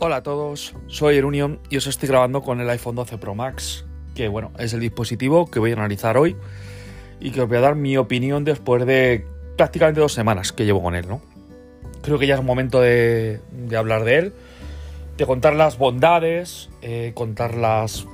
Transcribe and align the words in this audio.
Hola 0.00 0.18
a 0.18 0.22
todos, 0.22 0.76
soy 0.86 1.16
Erunion 1.16 1.58
y 1.70 1.76
os 1.76 1.88
estoy 1.88 2.08
grabando 2.08 2.40
con 2.40 2.60
el 2.60 2.70
iPhone 2.70 2.94
12 2.94 3.18
Pro 3.18 3.34
Max, 3.34 3.84
que 4.14 4.28
bueno, 4.28 4.52
es 4.56 4.72
el 4.72 4.78
dispositivo 4.78 5.50
que 5.50 5.58
voy 5.58 5.72
a 5.72 5.74
analizar 5.74 6.16
hoy 6.16 6.36
y 7.18 7.32
que 7.32 7.40
os 7.40 7.48
voy 7.48 7.58
a 7.58 7.62
dar 7.62 7.74
mi 7.74 7.96
opinión 7.96 8.44
después 8.44 8.86
de 8.86 9.26
prácticamente 9.56 10.00
dos 10.00 10.12
semanas 10.12 10.52
que 10.52 10.64
llevo 10.64 10.84
con 10.84 10.94
él, 10.94 11.08
¿no? 11.08 11.20
Creo 12.00 12.16
que 12.16 12.28
ya 12.28 12.36
es 12.36 12.44
momento 12.44 12.80
de, 12.80 13.40
hablar 13.76 14.04
de 14.04 14.18
él, 14.18 14.32
de 15.16 15.26
contar 15.26 15.56
las 15.56 15.78
bondades, 15.78 16.70
eh, 16.80 17.10
contar 17.16 17.56
las, 17.56 18.06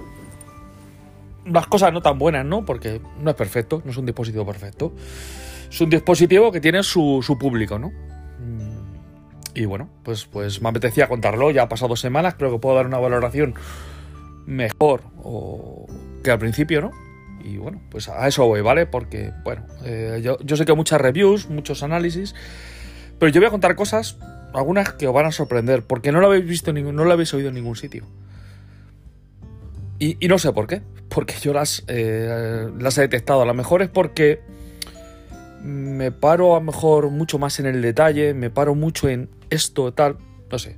las 1.44 1.66
cosas 1.66 1.92
no 1.92 2.00
tan 2.00 2.18
buenas, 2.18 2.46
¿no? 2.46 2.64
Porque 2.64 3.02
no 3.20 3.28
es 3.28 3.36
perfecto, 3.36 3.82
no 3.84 3.90
es 3.90 3.98
un 3.98 4.06
dispositivo 4.06 4.46
perfecto. 4.46 4.94
Es 5.68 5.78
un 5.82 5.90
dispositivo 5.90 6.50
que 6.50 6.62
tiene 6.62 6.82
su, 6.82 7.20
su 7.22 7.36
público, 7.36 7.78
¿no? 7.78 7.92
Y 9.54 9.66
bueno, 9.66 9.88
pues, 10.02 10.26
pues 10.26 10.60
me 10.60 10.68
apetecía 10.68 11.08
contarlo. 11.08 11.50
Ya 11.50 11.62
ha 11.62 11.68
pasado 11.68 11.96
semanas, 11.96 12.34
creo 12.34 12.50
que 12.50 12.58
puedo 12.58 12.76
dar 12.76 12.86
una 12.86 12.98
valoración 12.98 13.54
mejor 14.46 15.02
o... 15.22 15.86
que 16.22 16.30
al 16.30 16.38
principio, 16.38 16.80
¿no? 16.80 16.90
Y 17.44 17.58
bueno, 17.58 17.80
pues 17.90 18.08
a 18.08 18.26
eso 18.26 18.46
voy, 18.46 18.62
¿vale? 18.62 18.86
Porque, 18.86 19.32
bueno, 19.44 19.66
eh, 19.84 20.20
yo, 20.22 20.38
yo, 20.40 20.56
sé 20.56 20.64
que 20.64 20.72
muchas 20.72 21.00
reviews, 21.00 21.48
muchos 21.50 21.82
análisis, 21.82 22.34
pero 23.18 23.30
yo 23.30 23.40
voy 23.40 23.48
a 23.48 23.50
contar 23.50 23.76
cosas, 23.76 24.16
algunas 24.54 24.94
que 24.94 25.06
os 25.06 25.14
van 25.14 25.26
a 25.26 25.30
sorprender, 25.30 25.82
porque 25.82 26.10
no 26.10 26.20
lo 26.20 26.28
habéis 26.28 26.46
visto, 26.46 26.72
no 26.72 27.04
lo 27.04 27.12
habéis 27.12 27.34
oído 27.34 27.50
en 27.50 27.54
ningún 27.54 27.76
sitio. 27.76 28.04
Y, 29.98 30.16
y 30.24 30.28
no 30.28 30.38
sé 30.38 30.52
por 30.52 30.66
qué, 30.66 30.80
porque 31.08 31.34
yo 31.40 31.52
las, 31.52 31.84
eh, 31.86 32.68
las 32.78 32.98
he 32.98 33.02
detectado. 33.02 33.42
A 33.42 33.46
lo 33.46 33.54
mejor 33.54 33.82
es 33.82 33.88
porque 33.88 34.40
me 35.64 36.12
paro 36.12 36.54
a 36.54 36.58
lo 36.58 36.66
mejor 36.66 37.08
mucho 37.10 37.38
más 37.38 37.58
en 37.58 37.66
el 37.66 37.80
detalle, 37.80 38.34
me 38.34 38.50
paro 38.50 38.74
mucho 38.74 39.08
en 39.08 39.30
esto, 39.48 39.92
tal, 39.92 40.18
no 40.50 40.58
sé. 40.58 40.76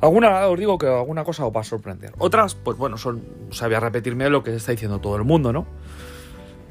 Alguna, 0.00 0.46
os 0.46 0.58
digo 0.58 0.78
que 0.78 0.86
alguna 0.86 1.22
cosa 1.24 1.46
os 1.46 1.54
va 1.54 1.60
a 1.60 1.64
sorprender. 1.64 2.12
Otras, 2.18 2.54
pues 2.54 2.78
bueno, 2.78 2.96
son, 2.96 3.22
sabía 3.50 3.78
repetirme 3.78 4.28
lo 4.30 4.42
que 4.42 4.54
está 4.54 4.72
diciendo 4.72 5.00
todo 5.00 5.16
el 5.16 5.24
mundo, 5.24 5.52
¿no? 5.52 5.66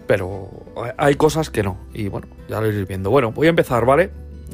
Pero 0.08 0.50
hay 0.98 1.16
cosas 1.16 1.50
que 1.50 1.62
no. 1.62 1.78
Y 1.94 2.08
bueno, 2.08 2.28
ya 2.48 2.62
lo 2.62 2.68
iréis 2.68 2.88
viendo. 2.88 3.10
Bueno, 3.10 3.32
voy 3.32 3.48
a 3.48 3.52
empezar, 3.52 3.86
¿vale? 3.86 4.12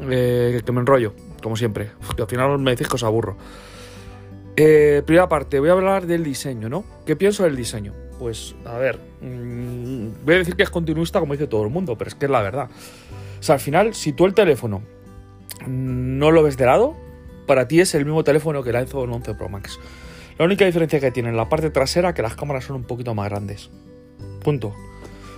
Eh, 0.10 0.62
que 0.66 0.72
me 0.72 0.82
enrollo, 0.82 1.14
como 1.42 1.56
siempre. 1.56 1.92
Que 2.16 2.24
al 2.24 2.28
final 2.28 2.60
me 2.60 2.72
decís 2.72 2.88
que 2.88 2.96
os 2.96 3.04
aburro. 3.04 3.38
Eh, 4.58 5.02
primera 5.06 5.30
parte, 5.30 5.60
voy 5.60 5.70
a 5.70 5.74
hablar 5.74 6.08
del 6.08 6.24
diseño, 6.24 6.68
¿no? 6.68 6.84
¿Qué 7.06 7.16
pienso 7.16 7.44
del 7.44 7.56
diseño? 7.56 7.94
Pues, 8.20 8.56
a 8.66 8.78
ver, 8.78 9.00
mmm, 9.22 10.26
voy 10.26 10.36
a 10.36 10.38
decir 10.40 10.56
que 10.56 10.64
es 10.64 10.70
continuista 10.70 11.20
como 11.20 11.34
dice 11.34 11.48
todo 11.48 11.64
el 11.64 11.70
mundo, 11.70 11.98
pero 11.98 12.10
es 12.10 12.16
que 12.16 12.26
es 12.26 12.32
la 12.32 12.42
verdad. 12.42 12.70
O 13.40 13.44
sea, 13.44 13.56
al 13.56 13.62
final, 13.62 13.94
si 13.94 14.14
tú 14.14 14.26
el 14.26 14.34
teléfono 14.34 14.82
no 15.68 16.32
lo 16.32 16.44
ves 16.44 16.58
de 16.58 16.66
lado, 16.66 16.96
para 17.48 17.68
ti 17.68 17.80
es 17.80 17.94
el 17.96 18.06
mismo 18.06 18.24
teléfono 18.24 18.64
que 18.64 18.70
el 18.70 18.76
iPhone 18.78 19.12
11 19.12 19.34
Pro 19.36 19.50
Max. 19.50 19.80
La 20.38 20.46
única 20.46 20.66
diferencia 20.66 21.00
que 21.00 21.12
tiene 21.12 21.30
en 21.30 21.38
la 21.38 21.50
parte 21.50 21.70
trasera 21.70 22.14
que 22.14 22.22
las 22.22 22.36
cámaras 22.36 22.66
son 22.66 22.78
un 22.78 22.84
poquito 22.84 23.14
más 23.14 23.30
grandes. 23.30 23.70
Punto. 24.44 24.74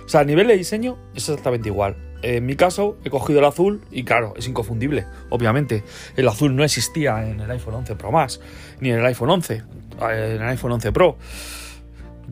O 0.04 0.08
sea, 0.08 0.20
a 0.20 0.24
nivel 0.24 0.46
de 0.46 0.56
diseño 0.56 0.98
es 1.14 1.28
exactamente 1.28 1.68
igual. 1.68 1.96
En 2.22 2.46
mi 2.46 2.56
caso, 2.56 2.96
he 3.04 3.10
cogido 3.10 3.40
el 3.40 3.44
azul 3.44 3.82
y 3.90 4.04
claro, 4.04 4.34
es 4.36 4.48
inconfundible, 4.48 5.06
obviamente. 5.28 5.84
El 6.16 6.28
azul 6.28 6.56
no 6.56 6.64
existía 6.64 7.28
en 7.28 7.40
el 7.40 7.50
iPhone 7.50 7.74
11 7.74 7.96
Pro 7.96 8.12
Max, 8.12 8.40
ni 8.80 8.90
en 8.90 8.98
el 8.98 9.06
iPhone 9.06 9.30
11, 9.30 9.62
en 10.00 10.42
el 10.42 10.42
iPhone 10.42 10.72
11 10.72 10.92
Pro. 10.92 11.18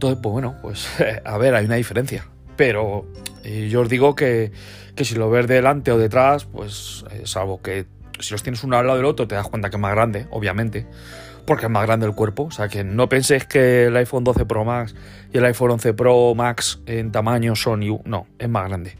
Entonces, 0.02 0.18
pues 0.20 0.32
bueno, 0.32 0.56
pues 0.60 0.88
a 1.24 1.38
ver, 1.38 1.54
hay 1.54 1.64
una 1.64 1.76
diferencia. 1.76 2.26
Pero 2.56 3.06
eh, 3.44 3.68
yo 3.70 3.82
os 3.82 3.88
digo 3.88 4.16
que, 4.16 4.50
que, 4.96 5.04
si 5.04 5.14
lo 5.14 5.30
ves 5.30 5.46
delante 5.46 5.92
o 5.92 5.98
detrás, 5.98 6.44
pues 6.44 7.04
eh, 7.12 7.22
salvo 7.24 7.62
que 7.62 7.86
si 8.18 8.32
los 8.32 8.42
tienes 8.42 8.64
uno 8.64 8.76
al 8.76 8.84
lado 8.84 8.96
del 8.96 9.06
otro 9.06 9.28
te 9.28 9.36
das 9.36 9.48
cuenta 9.48 9.70
que 9.70 9.76
es 9.76 9.80
más 9.80 9.92
grande, 9.92 10.26
obviamente, 10.30 10.88
porque 11.46 11.66
es 11.66 11.70
más 11.70 11.86
grande 11.86 12.06
el 12.06 12.16
cuerpo. 12.16 12.42
O 12.46 12.50
sea 12.50 12.66
que 12.66 12.82
no 12.82 13.08
penséis 13.08 13.44
que 13.44 13.84
el 13.84 13.96
iPhone 13.96 14.24
12 14.24 14.44
Pro 14.44 14.64
Max 14.64 14.96
y 15.32 15.38
el 15.38 15.44
iPhone 15.44 15.70
11 15.70 15.94
Pro 15.94 16.34
Max 16.34 16.80
en 16.86 17.12
tamaño 17.12 17.54
son 17.54 17.84
No, 18.04 18.26
es 18.40 18.48
más 18.48 18.68
grande. 18.68 18.96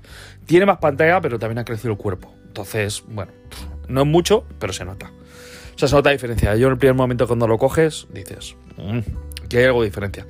Tiene 0.47 0.67
más 0.67 0.79
pantalla, 0.79 1.21
pero 1.21 1.37
también 1.37 1.59
ha 1.59 1.65
crecido 1.65 1.91
el 1.91 1.99
cuerpo. 1.99 2.33
Entonces, 2.47 3.03
bueno, 3.09 3.33
no 3.89 4.03
es 4.03 4.07
mucho, 4.07 4.45
pero 4.61 4.73
se 4.73 4.85
nota. 4.85 5.11
O 5.75 5.79
sea, 5.81 5.89
se 5.89 5.97
nota 5.97 6.11
la 6.11 6.13
diferencia. 6.13 6.55
Yo 6.55 6.69
en 6.69 6.75
el 6.75 6.79
primer 6.79 6.95
momento 6.95 7.27
cuando 7.27 7.49
lo 7.49 7.59
coges, 7.59 8.07
dices, 8.13 8.55
mmm, 8.77 9.01
que 9.49 9.59
hay 9.59 9.65
algo 9.65 9.83
de 9.83 9.89
diferencia. 9.89 10.27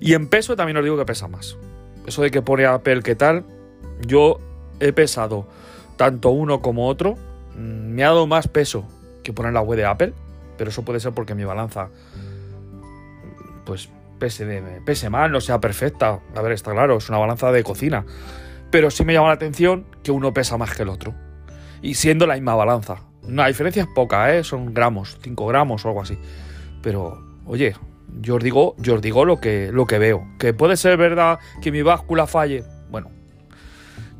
Y 0.00 0.14
en 0.14 0.28
peso 0.28 0.56
también 0.56 0.76
os 0.76 0.84
digo 0.84 0.96
que 0.96 1.04
pesa 1.04 1.28
más. 1.28 1.56
Eso 2.06 2.22
de 2.22 2.30
que 2.30 2.42
pone 2.42 2.66
Apple 2.66 3.02
que 3.02 3.14
tal, 3.14 3.44
yo 4.06 4.40
he 4.80 4.92
pesado 4.92 5.46
tanto 5.96 6.30
uno 6.30 6.60
como 6.60 6.88
otro. 6.88 7.16
Mm, 7.54 7.94
me 7.94 8.04
ha 8.04 8.08
dado 8.08 8.26
más 8.26 8.48
peso 8.48 8.86
que 9.22 9.32
poner 9.32 9.52
la 9.52 9.60
web 9.60 9.78
de 9.78 9.86
Apple, 9.86 10.12
pero 10.56 10.70
eso 10.70 10.84
puede 10.84 11.00
ser 11.00 11.12
porque 11.12 11.34
mi 11.34 11.44
balanza 11.44 11.88
pues 13.64 13.90
pese, 14.18 14.62
pese 14.84 15.10
mal, 15.10 15.30
no 15.30 15.40
sea 15.40 15.60
perfecta. 15.60 16.20
A 16.34 16.42
ver, 16.42 16.52
está 16.52 16.72
claro, 16.72 16.96
es 16.96 17.08
una 17.08 17.18
balanza 17.18 17.52
de 17.52 17.62
cocina. 17.62 18.06
Pero 18.70 18.90
sí 18.90 19.04
me 19.04 19.12
llama 19.12 19.28
la 19.28 19.34
atención 19.34 19.86
que 20.02 20.12
uno 20.12 20.32
pesa 20.32 20.56
más 20.56 20.74
que 20.74 20.82
el 20.82 20.88
otro. 20.88 21.14
Y 21.82 21.94
siendo 21.94 22.26
la 22.26 22.34
misma 22.34 22.54
balanza. 22.54 23.02
La 23.28 23.48
diferencia 23.48 23.82
es 23.82 23.88
poca, 23.94 24.34
¿eh? 24.34 24.44
son 24.44 24.72
gramos, 24.72 25.18
5 25.20 25.46
gramos 25.46 25.84
o 25.84 25.88
algo 25.88 26.00
así. 26.00 26.16
Pero, 26.80 27.20
oye, 27.44 27.74
yo 28.20 28.36
os 28.36 28.42
digo, 28.42 28.74
yo 28.78 28.94
os 28.94 29.00
digo 29.00 29.24
lo 29.24 29.40
que, 29.40 29.70
lo 29.72 29.86
que 29.86 29.98
veo. 29.98 30.26
Que 30.38 30.54
puede 30.54 30.76
ser 30.76 30.96
verdad 30.96 31.38
que 31.60 31.70
mi 31.70 31.82
báscula 31.82 32.26
falle. 32.26 32.64
Bueno, 32.90 33.10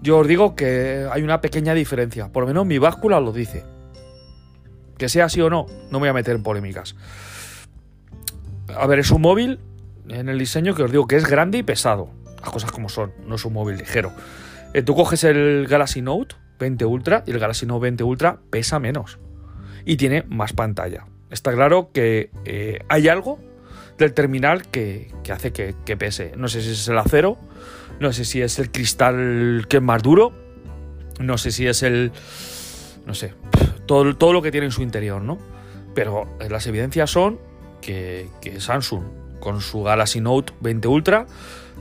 yo 0.03 0.19
os 0.19 0.29
digo 0.29 0.55
que 0.55 1.07
hay 1.11 1.23
una 1.23 1.41
pequeña 1.41 1.75
diferencia. 1.75 2.31
Por 2.33 2.43
lo 2.43 2.49
menos 2.49 2.67
mi 2.67 2.79
báscula 2.79 3.21
lo 3.21 3.33
dice. 3.33 3.65
Que 4.99 5.09
sea 5.09 5.27
así 5.27 5.41
o 5.41 5.51
no, 5.51 5.67
no 5.91 5.99
me 5.99 5.99
voy 5.99 6.09
a 6.09 6.13
meter 6.15 6.37
en 6.37 6.43
polémicas. 6.43 6.97
A 8.75 8.87
ver, 8.87 8.99
es 8.99 9.11
un 9.11 9.23
móvil 9.23 9.61
en 10.09 10.29
el 10.29 10.39
diseño 10.39 10.75
que 10.75 10.83
os 10.83 10.91
digo 10.91 11.07
que 11.07 11.17
es 11.17 11.27
grande 11.27 11.59
y 11.59 11.63
pesado. 11.63 12.11
Las 12.41 12.51
cosas 12.51 12.71
como 12.71 12.89
son, 12.89 13.13
no 13.27 13.37
es 13.37 13.45
un 13.45 13.53
móvil 13.53 13.77
ligero. 13.77 14.13
Eh, 14.75 14.83
tú 14.83 14.95
coges 14.95 15.25
el 15.25 15.67
Galaxy 15.69 16.03
Note 16.03 16.37
20 16.59 16.85
Ultra 16.85 17.25
y 17.27 17.33
el 17.33 17.39
Galaxy 17.39 17.67
Note 17.67 17.83
20 17.83 18.05
Ultra 18.05 18.39
pesa 18.51 18.79
menos. 18.79 19.19
Y 19.85 19.97
tiene 19.97 20.25
más 20.29 20.53
pantalla. 20.53 21.07
Está 21.31 21.53
claro 21.53 21.91
que 21.93 22.31
eh, 22.45 22.81
hay 22.89 23.09
algo 23.09 23.39
del 23.99 24.13
terminal 24.13 24.69
que, 24.69 25.11
que 25.23 25.33
hace 25.33 25.53
que, 25.53 25.75
que, 25.85 25.97
pese. 25.97 26.33
No 26.37 26.49
sé 26.49 26.61
si 26.63 26.71
es 26.71 26.89
el 26.89 26.99
acero, 26.99 27.39
no 28.01 28.13
sé 28.13 28.25
si 28.25 28.43
es 28.43 28.59
el 28.59 28.71
cristal 28.71 29.67
que 29.69 29.79
es 29.79 29.83
más 29.83 30.03
duro, 30.03 30.33
no 31.19 31.39
sé 31.39 31.51
si 31.51 31.67
es 31.67 31.83
el... 31.83 32.13
no 33.07 33.15
sé, 33.15 33.35
todo, 33.87 34.17
todo 34.17 34.33
lo 34.33 34.43
que 34.43 34.51
tiene 34.51 34.67
en 34.67 34.73
su 34.73 34.83
interior, 34.83 35.23
¿no? 35.23 35.39
Pero 35.95 36.37
las 36.49 36.67
evidencias 36.67 37.11
son 37.11 37.39
que, 37.81 38.29
que 38.41 38.61
Samsung 38.61 39.03
con 39.41 39.61
su 39.61 39.83
Galaxy 39.83 40.21
Note 40.21 40.53
20 40.61 40.89
Ultra 40.89 41.27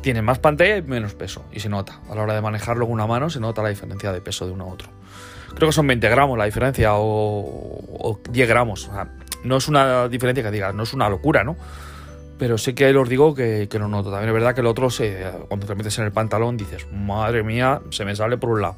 tiene 0.01 0.21
más 0.21 0.39
pantalla 0.39 0.77
y 0.77 0.81
menos 0.83 1.15
peso. 1.15 1.45
Y 1.51 1.59
se 1.59 1.67
nota. 1.67 1.99
A 2.09 2.15
la 2.15 2.21
hora 2.21 2.35
de 2.35 2.41
manejarlo 2.41 2.85
con 2.85 2.93
una 2.93 3.07
mano 3.07 3.29
se 3.29 3.39
nota 3.39 3.63
la 3.63 3.69
diferencia 3.69 4.11
de 4.11 4.21
peso 4.21 4.45
de 4.45 4.51
uno 4.51 4.65
a 4.65 4.67
otro. 4.67 4.87
Creo 5.55 5.69
que 5.69 5.73
son 5.73 5.87
20 5.87 6.07
gramos 6.09 6.37
la 6.37 6.45
diferencia 6.45 6.93
o, 6.95 6.99
o 7.01 8.19
10 8.29 8.47
gramos. 8.47 8.87
O 8.87 8.93
sea, 8.93 9.09
no 9.43 9.57
es 9.57 9.67
una 9.67 10.07
diferencia 10.07 10.43
que 10.43 10.51
digas, 10.51 10.75
no 10.75 10.83
es 10.83 10.93
una 10.93 11.09
locura, 11.09 11.43
¿no? 11.43 11.55
Pero 12.37 12.57
sé 12.57 12.75
que 12.75 12.93
os 12.95 13.09
digo 13.09 13.33
que, 13.33 13.67
que 13.69 13.79
lo 13.79 13.87
noto. 13.87 14.11
También 14.11 14.29
es 14.29 14.33
verdad 14.33 14.53
que 14.53 14.61
el 14.61 14.67
otro, 14.67 14.89
cuando 15.47 15.65
te 15.65 15.75
metes 15.75 15.97
en 15.99 16.05
el 16.05 16.11
pantalón, 16.11 16.57
dices, 16.57 16.85
madre 16.91 17.43
mía, 17.43 17.81
se 17.91 18.03
me 18.03 18.15
sale 18.15 18.37
por 18.37 18.49
un 18.49 18.61
lado. 18.61 18.75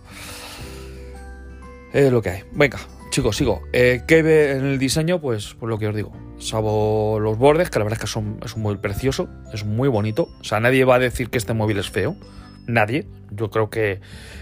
Es 1.94 2.12
lo 2.12 2.22
que 2.22 2.30
hay. 2.30 2.44
Venga, 2.52 2.80
chicos, 3.10 3.36
sigo. 3.36 3.64
Eh, 3.74 4.04
¿Qué 4.08 4.22
ve 4.22 4.52
en 4.52 4.66
el 4.66 4.78
diseño? 4.78 5.20
Pues, 5.20 5.56
pues 5.60 5.70
lo 5.70 5.80
que 5.80 5.88
os 5.88 5.96
digo. 5.96 6.12
Salvo 6.38 7.20
los 7.20 7.38
bordes, 7.38 7.72
que 7.72 7.80
la 7.80 7.86
verdad 7.86 7.98
es 7.98 8.02
que 8.02 8.12
son, 8.12 8.40
es 8.46 8.56
un 8.56 8.62
móvil 8.62 8.78
precioso, 8.78 9.28
es 9.52 9.66
muy 9.66 9.90
bonito. 9.90 10.30
O 10.40 10.44
sea, 10.44 10.60
nadie 10.60 10.86
va 10.86 10.96
a 10.96 11.00
decir 11.00 11.30
que 11.32 11.40
este 11.40 11.54
móvil 11.54 11.80
es 11.80 11.90
feo. 11.90 12.16
Nadie. 12.68 13.08
Yo 13.32 13.50
creo 13.50 13.70
que 13.70 14.02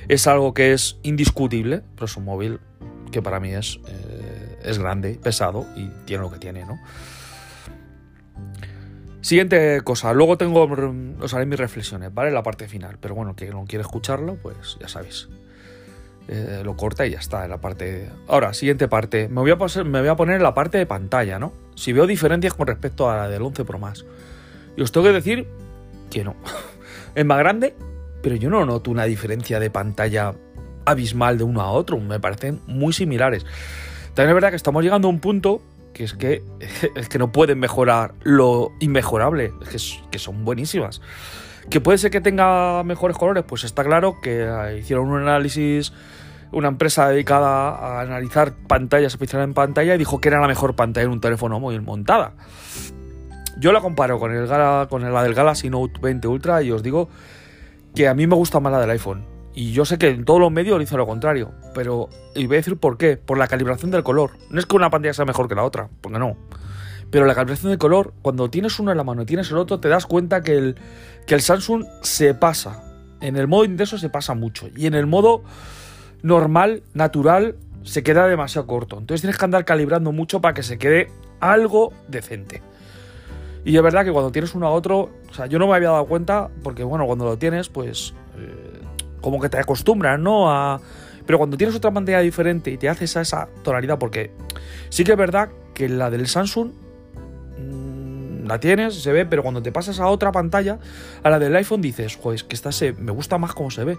es 0.09 0.27
algo 0.27 0.53
que 0.53 0.73
es 0.73 0.97
indiscutible, 1.03 1.83
pero 1.95 2.05
es 2.05 2.17
un 2.17 2.25
móvil 2.25 2.59
que 3.11 3.21
para 3.21 3.39
mí 3.39 3.53
es, 3.53 3.79
eh, 3.87 4.59
es 4.63 4.77
grande, 4.77 5.17
pesado 5.21 5.65
y 5.75 5.89
tiene 6.05 6.23
lo 6.23 6.31
que 6.31 6.39
tiene, 6.39 6.65
¿no? 6.65 6.77
Siguiente 9.25 9.81
cosa, 9.83 10.13
luego 10.13 10.37
tengo, 10.37 10.69
os 11.19 11.33
haré 11.33 11.47
mis 11.47 11.57
reflexiones, 11.57 12.13
¿vale? 12.13 12.29
La 12.29 12.43
parte 12.43 12.67
final, 12.67 12.99
pero 13.01 13.15
bueno, 13.15 13.35
que 13.35 13.49
no 13.49 13.65
quiere 13.65 13.81
escucharlo, 13.81 14.35
pues 14.35 14.77
ya 14.79 14.87
sabéis. 14.87 15.29
Eh, 16.27 16.61
lo 16.63 16.77
corta 16.77 17.07
y 17.07 17.09
ya 17.09 17.17
está 17.17 17.43
en 17.43 17.49
la 17.49 17.57
parte. 17.57 18.07
Ahora, 18.27 18.53
siguiente 18.53 18.87
parte. 18.87 19.27
Me 19.27 19.41
voy, 19.41 19.49
a 19.49 19.83
me 19.83 19.99
voy 20.01 20.09
a 20.09 20.15
poner 20.15 20.35
en 20.35 20.43
la 20.43 20.53
parte 20.53 20.77
de 20.77 20.85
pantalla, 20.85 21.39
¿no? 21.39 21.53
Si 21.75 21.91
veo 21.91 22.05
diferencias 22.05 22.53
con 22.53 22.67
respecto 22.67 23.09
a 23.09 23.17
la 23.17 23.27
del 23.27 23.41
11 23.41 23.65
Pro 23.65 23.79
Max. 23.79 24.05
Y 24.77 24.83
os 24.83 24.91
tengo 24.91 25.07
que 25.07 25.13
decir 25.13 25.47
que 26.11 26.23
no. 26.23 26.35
es 27.15 27.25
más 27.25 27.39
grande, 27.39 27.73
pero 28.21 28.35
yo 28.35 28.51
no 28.51 28.63
noto 28.63 28.91
una 28.91 29.05
diferencia 29.05 29.59
de 29.59 29.71
pantalla 29.71 30.35
abismal 30.85 31.39
de 31.39 31.45
uno 31.45 31.61
a 31.61 31.71
otro. 31.71 31.99
Me 31.99 32.19
parecen 32.19 32.61
muy 32.67 32.93
similares. 32.93 33.43
También 34.13 34.29
es 34.29 34.35
verdad 34.35 34.51
que 34.51 34.57
estamos 34.57 34.83
llegando 34.83 35.07
a 35.07 35.09
un 35.09 35.19
punto 35.19 35.63
que 35.95 36.03
es 36.03 36.13
que, 36.13 36.43
es 36.95 37.09
que 37.09 37.17
no 37.17 37.31
pueden 37.31 37.57
mejorar 37.57 38.13
lo 38.21 38.73
inmejorable, 38.79 39.53
es 39.71 39.97
que, 40.11 40.19
son 40.19 40.45
buenísimas. 40.45 41.01
¿Que 41.69 41.81
puede 41.81 41.97
ser 41.97 42.11
que 42.11 42.21
tenga 42.21 42.83
mejores 42.83 43.17
colores? 43.17 43.43
Pues 43.47 43.63
está 43.63 43.83
claro 43.83 44.19
que 44.21 44.47
hicieron 44.77 45.09
un 45.09 45.21
análisis 45.21 45.93
una 46.51 46.67
empresa 46.67 47.09
dedicada 47.09 47.69
a 47.69 48.01
analizar 48.01 48.53
pantallas 48.67 49.13
especiales 49.13 49.45
en 49.45 49.53
pantalla 49.53 49.95
y 49.95 49.97
dijo 49.97 50.21
que 50.21 50.29
era 50.29 50.39
la 50.39 50.47
mejor 50.47 50.75
pantalla 50.75 51.05
en 51.05 51.11
un 51.11 51.19
teléfono 51.19 51.59
móvil 51.59 51.81
montada. 51.81 52.33
Yo 53.57 53.71
la 53.71 53.81
comparo 53.81 54.19
con, 54.19 54.31
el 54.31 54.47
con 54.87 55.11
la 55.11 55.23
del 55.23 55.33
Galaxy 55.33 55.69
Note 55.69 55.99
20 56.01 56.27
Ultra 56.27 56.61
y 56.61 56.71
os 56.71 56.83
digo 56.83 57.09
que 57.95 58.07
a 58.07 58.13
mí 58.13 58.27
me 58.27 58.35
gusta 58.35 58.59
más 58.59 58.71
la 58.71 58.79
del 58.79 58.91
iPhone. 58.91 59.34
Y 59.55 59.71
yo 59.71 59.85
sé 59.85 59.97
que 59.97 60.09
en 60.09 60.25
todos 60.25 60.39
los 60.39 60.51
medios 60.51 60.77
dice 60.79 60.97
lo 60.97 61.07
contrario, 61.07 61.53
pero 61.73 62.09
y 62.35 62.45
voy 62.45 62.57
a 62.57 62.59
decir 62.59 62.77
por 62.77 62.97
qué, 62.97 63.15
por 63.15 63.37
la 63.37 63.47
calibración 63.47 63.89
del 63.89 64.03
color. 64.03 64.31
No 64.49 64.59
es 64.59 64.65
que 64.65 64.75
una 64.75 64.89
pantalla 64.89 65.13
sea 65.13 65.23
mejor 65.23 65.47
que 65.47 65.55
la 65.55 65.63
otra, 65.63 65.89
porque 66.01 66.19
no. 66.19 66.35
Pero 67.09 67.25
la 67.25 67.33
calibración 67.33 67.71
del 67.71 67.79
color, 67.79 68.13
cuando 68.21 68.49
tienes 68.49 68.77
uno 68.79 68.91
en 68.91 68.97
la 68.97 69.05
mano 69.05 69.21
y 69.21 69.25
tienes 69.25 69.49
el 69.51 69.57
otro, 69.57 69.79
te 69.79 69.87
das 69.87 70.05
cuenta 70.05 70.41
que 70.41 70.57
el, 70.57 70.75
que 71.25 71.35
el 71.35 71.41
Samsung 71.41 71.85
se 72.01 72.33
pasa. 72.33 72.83
En 73.21 73.37
el 73.37 73.47
modo 73.47 73.63
intenso 73.63 73.97
se 73.97 74.09
pasa 74.09 74.33
mucho. 74.33 74.67
Y 74.75 74.87
en 74.87 74.93
el 74.93 75.07
modo 75.07 75.43
normal, 76.21 76.83
natural, 76.93 77.55
se 77.83 78.03
queda 78.03 78.27
demasiado 78.27 78.67
corto. 78.67 78.97
Entonces 78.97 79.21
tienes 79.21 79.37
que 79.37 79.45
andar 79.45 79.63
calibrando 79.63 80.11
mucho 80.11 80.41
para 80.41 80.53
que 80.53 80.63
se 80.63 80.77
quede 80.77 81.09
algo 81.39 81.93
decente. 82.09 82.61
Y 83.63 83.77
es 83.77 83.81
verdad 83.81 84.03
que 84.03 84.11
cuando 84.11 84.31
tienes 84.31 84.53
uno 84.53 84.67
a 84.67 84.71
otro, 84.71 85.11
o 85.29 85.33
sea, 85.33 85.45
yo 85.45 85.59
no 85.59 85.67
me 85.67 85.75
había 85.75 85.89
dado 85.89 86.05
cuenta, 86.05 86.49
porque 86.63 86.83
bueno, 86.83 87.05
cuando 87.05 87.25
lo 87.25 87.37
tienes, 87.37 87.69
pues 87.69 88.13
eh, 88.37 88.74
como 89.25 89.41
que 89.41 89.49
te 89.49 89.57
acostumbras, 89.57 90.19
¿no? 90.19 90.51
A... 90.51 90.79
Pero 91.25 91.39
cuando 91.39 91.57
tienes 91.57 91.75
otra 91.75 91.89
pantalla 91.89 92.19
diferente 92.19 92.69
y 92.69 92.77
te 92.77 92.89
haces 92.89 93.17
a 93.17 93.21
esa 93.21 93.47
tonalidad, 93.63 93.97
porque 93.97 94.29
sí 94.89 95.03
que 95.03 95.13
es 95.13 95.17
verdad 95.17 95.49
que 95.73 95.89
la 95.89 96.11
del 96.11 96.27
Samsung 96.27 96.69
mm, 97.57 98.45
la 98.45 98.59
tienes, 98.59 98.93
se 98.93 99.11
ve, 99.11 99.25
pero 99.25 99.41
cuando 99.41 99.63
te 99.63 99.71
pasas 99.71 99.99
a 99.99 100.05
otra 100.05 100.31
pantalla, 100.31 100.77
a 101.23 101.29
la 101.31 101.39
del 101.39 101.55
iPhone 101.55 101.81
dices, 101.81 102.19
joder, 102.21 102.43
que 102.43 102.55
esta 102.55 102.71
se, 102.71 102.93
me 102.93 103.11
gusta 103.11 103.39
más 103.39 103.55
cómo 103.55 103.71
se 103.71 103.83
ve. 103.83 103.97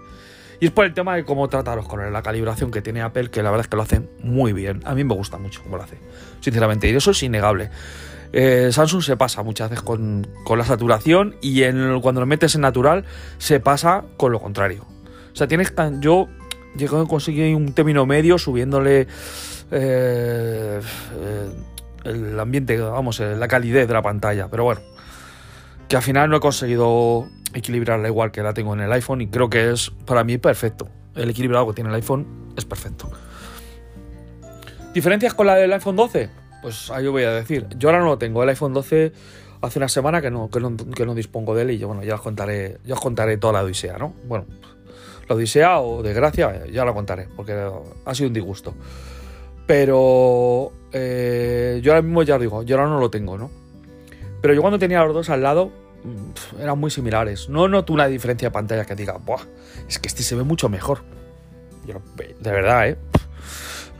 Y 0.61 0.67
es 0.67 0.71
por 0.71 0.85
el 0.85 0.93
tema 0.93 1.17
de 1.17 1.25
cómo 1.25 1.49
trata 1.49 1.75
los 1.75 1.89
colores, 1.89 2.13
la 2.13 2.21
calibración 2.21 2.71
que 2.71 2.81
tiene 2.81 3.01
Apple, 3.01 3.29
que 3.29 3.43
la 3.43 3.51
verdad 3.51 3.65
es 3.65 3.67
que 3.67 3.75
lo 3.75 3.83
hacen 3.83 4.09
muy 4.23 4.53
bien. 4.53 4.79
A 4.85 4.95
mí 4.95 5.03
me 5.03 5.13
gusta 5.13 5.37
mucho 5.37 5.61
cómo 5.61 5.75
lo 5.75 5.83
hace, 5.83 5.97
sinceramente, 6.39 6.89
y 6.89 6.95
eso 6.95 7.11
es 7.11 7.21
innegable. 7.21 7.69
Eh, 8.33 8.69
Samsung 8.71 9.03
se 9.03 9.17
pasa 9.17 9.43
muchas 9.43 9.69
veces 9.69 9.83
con, 9.83 10.25
la 10.55 10.65
saturación 10.65 11.35
y 11.41 11.63
en, 11.63 11.99
cuando 12.01 12.21
lo 12.21 12.27
metes 12.27 12.55
en 12.55 12.61
natural 12.61 13.03
se 13.37 13.59
pasa 13.59 14.05
con 14.15 14.31
lo 14.31 14.39
contrario. 14.39 14.85
O 15.37 15.39
sea, 15.39 15.47
tienes 15.47 15.75
tan. 15.75 16.01
Yo 16.01 16.27
llegué 16.75 16.99
a 16.99 17.05
conseguir 17.05 17.55
un 17.55 17.71
término 17.71 18.07
medio 18.07 18.39
subiéndole 18.39 19.01
eh, 19.69 20.81
eh, 20.81 21.49
el 22.05 22.39
ambiente, 22.39 22.75
vamos, 22.79 23.19
eh, 23.19 23.35
la 23.35 23.47
calidez 23.47 23.87
de 23.87 23.93
la 23.93 24.01
pantalla. 24.01 24.47
Pero 24.49 24.63
bueno, 24.63 24.81
que 25.87 25.95
al 25.95 26.01
final 26.01 26.31
no 26.31 26.37
he 26.37 26.39
conseguido 26.39 27.27
equilibrarla 27.53 28.07
igual 28.07 28.31
que 28.31 28.41
la 28.41 28.55
tengo 28.55 28.73
en 28.73 28.79
el 28.79 28.91
iPhone 28.91 29.21
y 29.21 29.27
creo 29.27 29.47
que 29.47 29.69
es 29.73 29.91
para 30.07 30.23
mí 30.23 30.39
perfecto. 30.39 30.89
El 31.13 31.29
equilibrado 31.29 31.67
que 31.67 31.73
tiene 31.73 31.91
el 31.91 31.95
iPhone 31.97 32.25
es 32.57 32.65
perfecto. 32.65 33.07
¿Diferencias 34.91 35.35
con 35.35 35.45
la 35.45 35.53
del 35.53 35.71
iPhone 35.71 35.97
12? 35.97 36.31
Pues 36.63 36.89
ahí 36.89 37.05
voy 37.05 37.25
a 37.25 37.31
decir. 37.33 37.67
Yo 37.77 37.89
ahora 37.89 37.99
no 37.99 38.07
lo 38.07 38.17
tengo. 38.17 38.41
El 38.41 38.49
iPhone 38.49 38.73
12 38.73 39.13
hace 39.61 39.77
una 39.77 39.87
semana 39.87 40.19
que 40.19 40.31
no, 40.31 40.49
que 40.49 41.05
no, 41.05 41.13
dispongo 41.13 41.53
de 41.53 41.61
él 41.61 41.71
y 41.71 41.77
yo, 41.77 41.87
bueno, 41.87 42.03
ya 42.03 42.15
os 42.15 42.21
contaré, 42.21 42.79
ya 42.85 42.95
os 42.95 42.99
contaré 42.99 43.37
toda 43.37 43.53
la 43.53 43.61
odisea, 43.61 43.99
¿no? 43.99 44.15
Bueno, 44.27 44.45
la 45.27 45.35
odisea 45.35 45.79
o 45.79 46.01
desgracia, 46.03 46.65
ya 46.67 46.85
la 46.85 46.93
contaré, 46.93 47.27
porque 47.35 47.53
ha 48.05 48.15
sido 48.15 48.27
un 48.27 48.33
disgusto. 48.33 48.73
Pero 49.65 50.71
eh, 50.93 51.79
yo 51.83 51.91
ahora 51.91 52.01
mismo 52.01 52.23
ya 52.23 52.39
digo, 52.39 52.63
yo 52.63 52.77
ahora 52.77 52.89
no 52.89 52.99
lo 52.99 53.09
tengo, 53.09 53.37
¿no? 53.37 53.51
Pero 54.41 54.53
yo 54.53 54.61
cuando 54.61 54.79
tenía 54.79 55.03
los 55.03 55.13
dos 55.13 55.29
al 55.29 55.43
lado, 55.43 55.71
eran 56.59 56.79
muy 56.79 56.91
similares. 56.91 57.49
No 57.49 57.67
noto 57.67 57.93
una 57.93 58.07
diferencia 58.07 58.47
de 58.47 58.53
pantalla 58.53 58.85
que 58.85 58.95
diga, 58.95 59.17
Buah, 59.17 59.41
es 59.87 59.99
que 59.99 60.07
este 60.07 60.23
se 60.23 60.35
ve 60.35 60.43
mucho 60.43 60.69
mejor. 60.69 61.03
de 61.85 62.51
verdad, 62.51 62.89
¿eh? 62.89 62.97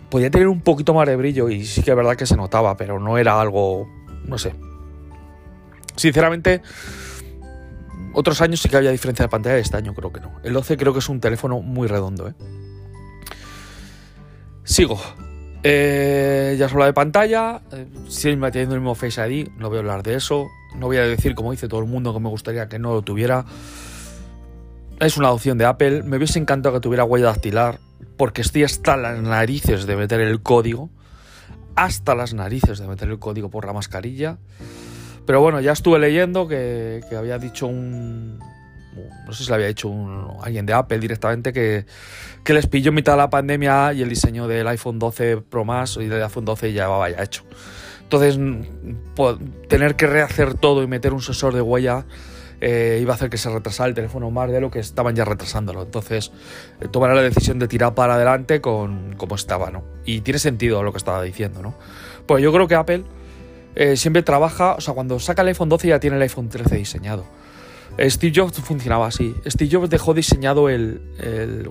Podía 0.09 0.31
tener 0.31 0.47
un 0.47 0.62
poquito 0.62 0.94
más 0.94 1.06
de 1.07 1.18
brillo 1.18 1.50
y 1.50 1.65
sí 1.65 1.83
que 1.83 1.91
es 1.91 1.97
verdad 1.97 2.15
que 2.15 2.25
se 2.25 2.38
notaba, 2.38 2.77
pero 2.77 2.97
no 2.97 3.18
era 3.18 3.41
algo, 3.41 3.89
no 4.23 4.38
sé. 4.38 4.53
Sinceramente, 5.97 6.62
otros 8.13 8.42
años 8.42 8.62
sí 8.62 8.69
que 8.69 8.77
había 8.77 8.92
diferencia 8.92 9.25
de 9.25 9.30
pantalla, 9.30 9.57
este 9.57 9.77
año 9.77 9.94
creo 9.94 10.12
que 10.12 10.19
no. 10.19 10.31
El 10.44 10.54
12 10.54 10.77
creo 10.77 10.94
que 10.94 11.00
es 11.00 11.09
un 11.09 11.19
teléfono 11.19 11.62
muy 11.62 11.88
redondo. 11.88 12.27
¿eh? 12.27 12.33
Sigo. 14.63 15.00
Eh, 15.63 16.56
ya 16.57 16.68
os 16.68 16.74
habla 16.74 16.86
de 16.86 16.94
pantalla. 16.94 17.62
Eh, 17.71 17.88
sigue 18.07 18.36
manteniendo 18.38 18.75
el 18.75 18.81
mismo 18.81 18.95
Face 18.95 19.21
ID. 19.27 19.50
No 19.57 19.69
voy 19.69 19.77
a 19.77 19.80
hablar 19.80 20.04
de 20.04 20.15
eso. 20.15 20.48
No 20.75 20.88
voy 20.88 20.98
a 20.98 21.04
decir, 21.04 21.36
como 21.36 21.51
dice 21.51 21.68
todo 21.68 21.80
el 21.80 21.88
mundo, 21.88 22.13
que 22.13 22.19
me 22.19 22.30
gustaría 22.30 22.68
que 22.68 22.80
no 22.80 22.94
lo 22.94 23.01
tuviera. 23.01 23.45
Es 25.00 25.18
una 25.18 25.31
opción 25.31 25.57
de 25.57 25.65
Apple. 25.65 26.04
Me 26.04 26.18
hubiese 26.18 26.39
encantado 26.39 26.75
que 26.75 26.81
tuviera 26.81 27.04
huella 27.04 27.27
dactilar. 27.27 27.80
Porque 28.18 28.42
estoy 28.42 28.63
hasta 28.63 28.98
las 28.98 29.21
narices 29.21 29.86
de 29.86 29.95
meter 29.95 30.19
el 30.21 30.42
código. 30.42 30.89
Hasta 31.75 32.15
las 32.15 32.33
narices 32.33 32.80
de 32.80 32.88
meter 32.88 33.09
el 33.09 33.19
código 33.19 33.50
por 33.50 33.65
la 33.65 33.74
mascarilla. 33.74 34.38
Pero 35.27 35.41
bueno, 35.41 35.59
ya 35.59 35.74
estuve 35.74 36.00
leyendo 36.00 36.47
que, 36.47 37.03
había 37.15 37.38
dicho 37.38 37.68
un. 37.68 38.39
No 38.39 39.33
sé 39.33 39.44
si 39.44 39.50
lo 39.50 39.56
había 39.56 39.68
dicho 39.68 39.94
alguien 40.41 40.65
de 40.65 40.74
Apple 40.74 41.00
directamente 41.00 41.51
que, 41.51 41.85
les 42.45 42.65
pilló 42.65 42.89
en 42.89 42.95
mitad 42.95 43.12
de 43.12 43.18
la 43.18 43.29
pandemia 43.29 43.91
y 43.91 44.01
el 44.01 44.09
diseño 44.09 44.47
del 44.47 44.65
iPhone 44.69 45.00
12 45.00 45.41
Pro 45.41 45.65
Max 45.65 45.97
y 46.01 46.06
del 46.06 46.24
iPhone 46.24 46.45
12 46.45 46.71
ya 46.71 46.88
va 46.88 47.09
ya 47.09 47.21
hecho. 47.21 47.44
Entonces, 48.03 48.39
tener 49.68 49.97
que 49.97 50.07
rehacer 50.07 50.53
todo 50.53 50.81
y 50.81 50.88
meter 50.88 51.12
un 51.12 51.21
sensor 51.21 51.53
de 51.53 51.59
huella 51.62 52.06
eh, 52.62 53.00
iba 53.01 53.12
a 53.12 53.15
hacer 53.15 53.30
que 53.30 53.38
se 53.38 53.50
retrasara 53.50 53.89
el 53.89 53.95
teléfono 53.95 54.31
más 54.31 54.50
de 54.50 54.62
lo 54.62 54.71
que 54.71 54.80
estaban 54.80 55.13
ya 55.13 55.25
retrasándolo. 55.25 55.83
Entonces, 55.83 56.31
eh, 56.80 56.88
tomará 56.89 57.13
la 57.13 57.21
decisión 57.21 57.59
de 57.59 57.68
tirar 57.68 57.95
para 57.95 58.15
adelante 58.15 58.62
con 58.62 59.13
como 59.18 59.35
estaba, 59.35 59.71
¿no? 59.71 59.83
Y 60.06 60.21
tiene 60.21 60.39
sentido 60.39 60.81
lo 60.83 60.94
que 60.94 61.00
estaba 61.00 61.21
diciendo, 61.21 61.62
¿no? 61.62 61.75
Pues 62.25 62.41
yo 62.41 62.53
creo 62.53 62.68
que 62.69 62.75
Apple 62.75 63.03
eh, 63.79 63.95
siempre 63.95 64.24
trabaja, 64.24 64.74
o 64.74 64.81
sea, 64.81 64.95
cuando 64.95 65.19
saca 65.19 65.44
el 65.44 65.50
iPhone 65.50 65.69
12 65.69 65.89
ya 65.89 66.00
tiene 66.00 66.15
el 66.15 66.21
iPhone 66.24 66.50
13 66.50 66.75
diseñado. 66.77 67.25
Steve 68.00 68.33
Jobs 68.35 68.59
funcionaba 68.59 69.06
así. 69.06 69.35
Steve 69.45 69.69
Jobs 69.71 69.89
dejó 69.89 70.15
diseñado 70.15 70.68
el. 70.68 71.00
el, 71.19 71.69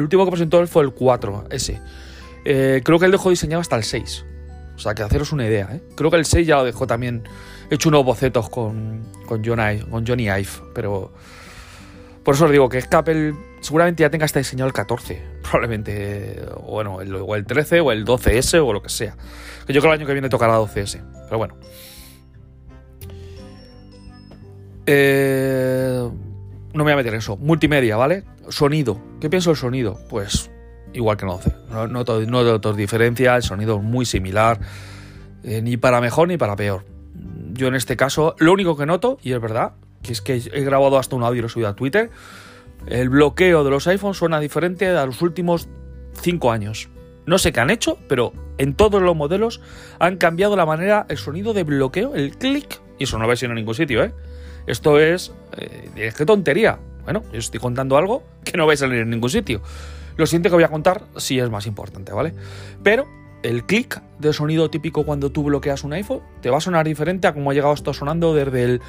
último 0.00 0.24
que 0.24 0.30
presentó 0.30 0.60
él 0.60 0.68
fue 0.68 0.84
el 0.84 0.92
4, 0.92 1.46
ese. 1.50 1.80
Eh, 2.44 2.82
creo 2.84 3.00
que 3.00 3.06
él 3.06 3.12
dejó 3.12 3.30
diseñado 3.30 3.60
hasta 3.60 3.74
el 3.74 3.82
6. 3.82 4.24
O 4.76 4.78
sea, 4.78 4.94
que 4.94 5.02
haceros 5.02 5.32
una 5.32 5.44
idea, 5.44 5.68
¿eh? 5.72 5.82
Creo 5.96 6.08
que 6.08 6.18
el 6.18 6.24
6 6.24 6.46
ya 6.46 6.56
lo 6.56 6.64
dejó 6.64 6.86
también 6.86 7.24
hecho 7.68 7.88
unos 7.88 8.04
bocetos 8.04 8.48
con, 8.48 9.02
con, 9.26 9.42
con 9.42 10.06
Johnny 10.06 10.24
Ive. 10.24 10.48
Pero. 10.72 11.12
Por 12.24 12.34
eso 12.34 12.44
os 12.44 12.50
digo 12.50 12.68
que 12.68 12.78
es 12.78 12.86
que 12.86 12.96
Apple 12.96 13.34
seguramente 13.60 14.02
ya 14.02 14.10
tenga 14.10 14.24
hasta 14.24 14.38
diseñado 14.38 14.66
el 14.66 14.72
14. 14.72 15.22
Probablemente. 15.42 16.42
Bueno, 16.66 17.00
el, 17.00 17.14
o 17.14 17.34
el 17.34 17.46
13 17.46 17.80
o 17.80 17.92
el 17.92 18.04
12S 18.04 18.64
o 18.64 18.72
lo 18.72 18.82
que 18.82 18.90
sea. 18.90 19.16
Que 19.66 19.72
yo 19.72 19.80
creo 19.80 19.90
que 19.90 19.94
el 19.94 20.00
año 20.00 20.06
que 20.06 20.12
viene 20.12 20.28
tocará 20.28 20.58
12S. 20.58 21.02
Pero 21.24 21.38
bueno. 21.38 21.56
Eh, 24.86 26.10
no 26.72 26.78
me 26.78 26.82
voy 26.82 26.92
a 26.92 26.96
meter 26.96 27.14
en 27.14 27.18
eso. 27.20 27.36
Multimedia, 27.36 27.96
¿vale? 27.96 28.24
Sonido. 28.48 29.00
¿Qué 29.20 29.30
pienso 29.30 29.50
del 29.50 29.56
sonido? 29.56 29.98
Pues 30.08 30.50
igual 30.92 31.16
que 31.16 31.26
no 31.26 31.32
12. 31.32 31.54
No, 31.70 31.86
no, 31.86 32.04
no 32.04 32.72
diferencia. 32.74 33.36
El 33.36 33.42
sonido 33.42 33.76
es 33.76 33.82
muy 33.82 34.04
similar. 34.04 34.60
Eh, 35.42 35.62
ni 35.62 35.76
para 35.76 36.00
mejor 36.00 36.28
ni 36.28 36.36
para 36.36 36.56
peor. 36.56 36.84
Yo 37.52 37.68
en 37.68 37.74
este 37.74 37.96
caso, 37.96 38.34
lo 38.38 38.52
único 38.52 38.76
que 38.76 38.86
noto, 38.86 39.18
y 39.22 39.32
es 39.32 39.40
verdad, 39.40 39.72
que 40.02 40.12
es 40.12 40.20
que 40.20 40.36
he 40.36 40.64
grabado 40.64 40.98
hasta 40.98 41.16
un 41.16 41.22
audio 41.22 41.38
y 41.38 41.40
lo 41.42 41.46
he 41.46 41.50
subido 41.50 41.68
a 41.68 41.76
Twitter, 41.76 42.10
el 42.86 43.08
bloqueo 43.08 43.64
de 43.64 43.70
los 43.70 43.86
iPhones 43.86 44.16
suena 44.16 44.40
diferente 44.40 44.88
a 44.88 45.06
los 45.06 45.20
últimos 45.22 45.68
5 46.20 46.52
años. 46.52 46.88
No 47.26 47.38
sé 47.38 47.52
qué 47.52 47.60
han 47.60 47.70
hecho, 47.70 47.98
pero 48.08 48.32
en 48.58 48.74
todos 48.74 49.02
los 49.02 49.14
modelos 49.14 49.60
han 49.98 50.16
cambiado 50.16 50.56
la 50.56 50.66
manera, 50.66 51.06
el 51.08 51.18
sonido 51.18 51.52
de 51.52 51.64
bloqueo, 51.64 52.14
el 52.14 52.36
clic, 52.36 52.80
y 52.98 53.04
eso 53.04 53.18
no 53.18 53.26
vais 53.26 53.42
a 53.42 53.44
ir 53.44 53.50
a 53.50 53.54
ningún 53.54 53.74
sitio, 53.74 54.02
¿eh? 54.02 54.12
Esto 54.66 54.98
es... 54.98 55.32
Eh, 55.56 56.12
¡Qué 56.16 56.26
tontería! 56.26 56.78
Bueno, 57.04 57.24
yo 57.32 57.38
estoy 57.38 57.60
contando 57.60 57.96
algo 57.96 58.22
que 58.44 58.56
no 58.56 58.66
vais 58.66 58.80
a 58.82 58.86
salir 58.86 59.00
en 59.00 59.10
ningún 59.10 59.30
sitio. 59.30 59.62
Lo 60.16 60.26
siguiente 60.26 60.48
que 60.48 60.54
voy 60.54 60.64
a 60.64 60.68
contar 60.68 61.04
sí 61.16 61.38
es 61.38 61.50
más 61.50 61.66
importante, 61.66 62.12
¿vale? 62.12 62.34
Pero 62.82 63.06
el 63.42 63.64
clic 63.64 64.02
de 64.18 64.32
sonido 64.32 64.70
típico 64.70 65.04
cuando 65.04 65.30
tú 65.30 65.44
bloqueas 65.44 65.84
un 65.84 65.92
iPhone 65.92 66.20
te 66.42 66.50
va 66.50 66.58
a 66.58 66.60
sonar 66.60 66.86
diferente 66.86 67.26
a 67.26 67.34
como 67.34 67.50
ha 67.50 67.54
llegado 67.54 67.72
esto 67.72 67.94
sonando 67.94 68.34
desde 68.34 68.64
el 68.64 68.80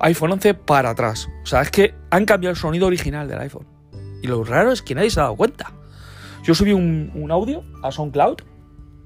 iPhone 0.00 0.32
11 0.32 0.54
para 0.54 0.90
atrás. 0.90 1.28
O 1.42 1.46
sea, 1.46 1.62
es 1.62 1.70
que 1.70 1.94
han 2.10 2.24
cambiado 2.24 2.50
el 2.50 2.56
sonido 2.56 2.86
original 2.86 3.28
del 3.28 3.38
iPhone. 3.38 3.66
Y 4.22 4.26
lo 4.26 4.44
raro 4.44 4.72
es 4.72 4.82
que 4.82 4.94
nadie 4.94 5.10
se 5.10 5.20
ha 5.20 5.24
dado 5.24 5.36
cuenta. 5.36 5.72
Yo 6.42 6.54
subí 6.54 6.72
un, 6.72 7.28
audio 7.30 7.62
a 7.82 7.92
SoundCloud, 7.92 8.38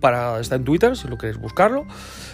para, 0.01 0.41
está 0.41 0.57
en 0.57 0.65
Twitter 0.65 0.97
si 0.97 1.09
lo 1.09 1.19
queréis 1.19 1.39
buscarlo, 1.39 1.87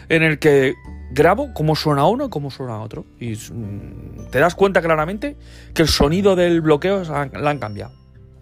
en 0.08 0.22
el 0.22 0.38
que 0.38 0.74
grabo 1.10 1.52
cómo 1.54 1.74
suena 1.74 2.06
uno 2.06 2.26
y 2.26 2.30
cómo 2.30 2.50
suena 2.50 2.80
otro. 2.80 3.04
Y 3.18 3.34
mm, 3.34 4.30
te 4.30 4.38
das 4.38 4.54
cuenta 4.54 4.80
claramente 4.80 5.36
que 5.74 5.82
el 5.82 5.88
sonido 5.88 6.36
del 6.36 6.60
bloqueo 6.60 7.02
la 7.02 7.50
han 7.50 7.58
cambiado. 7.58 7.92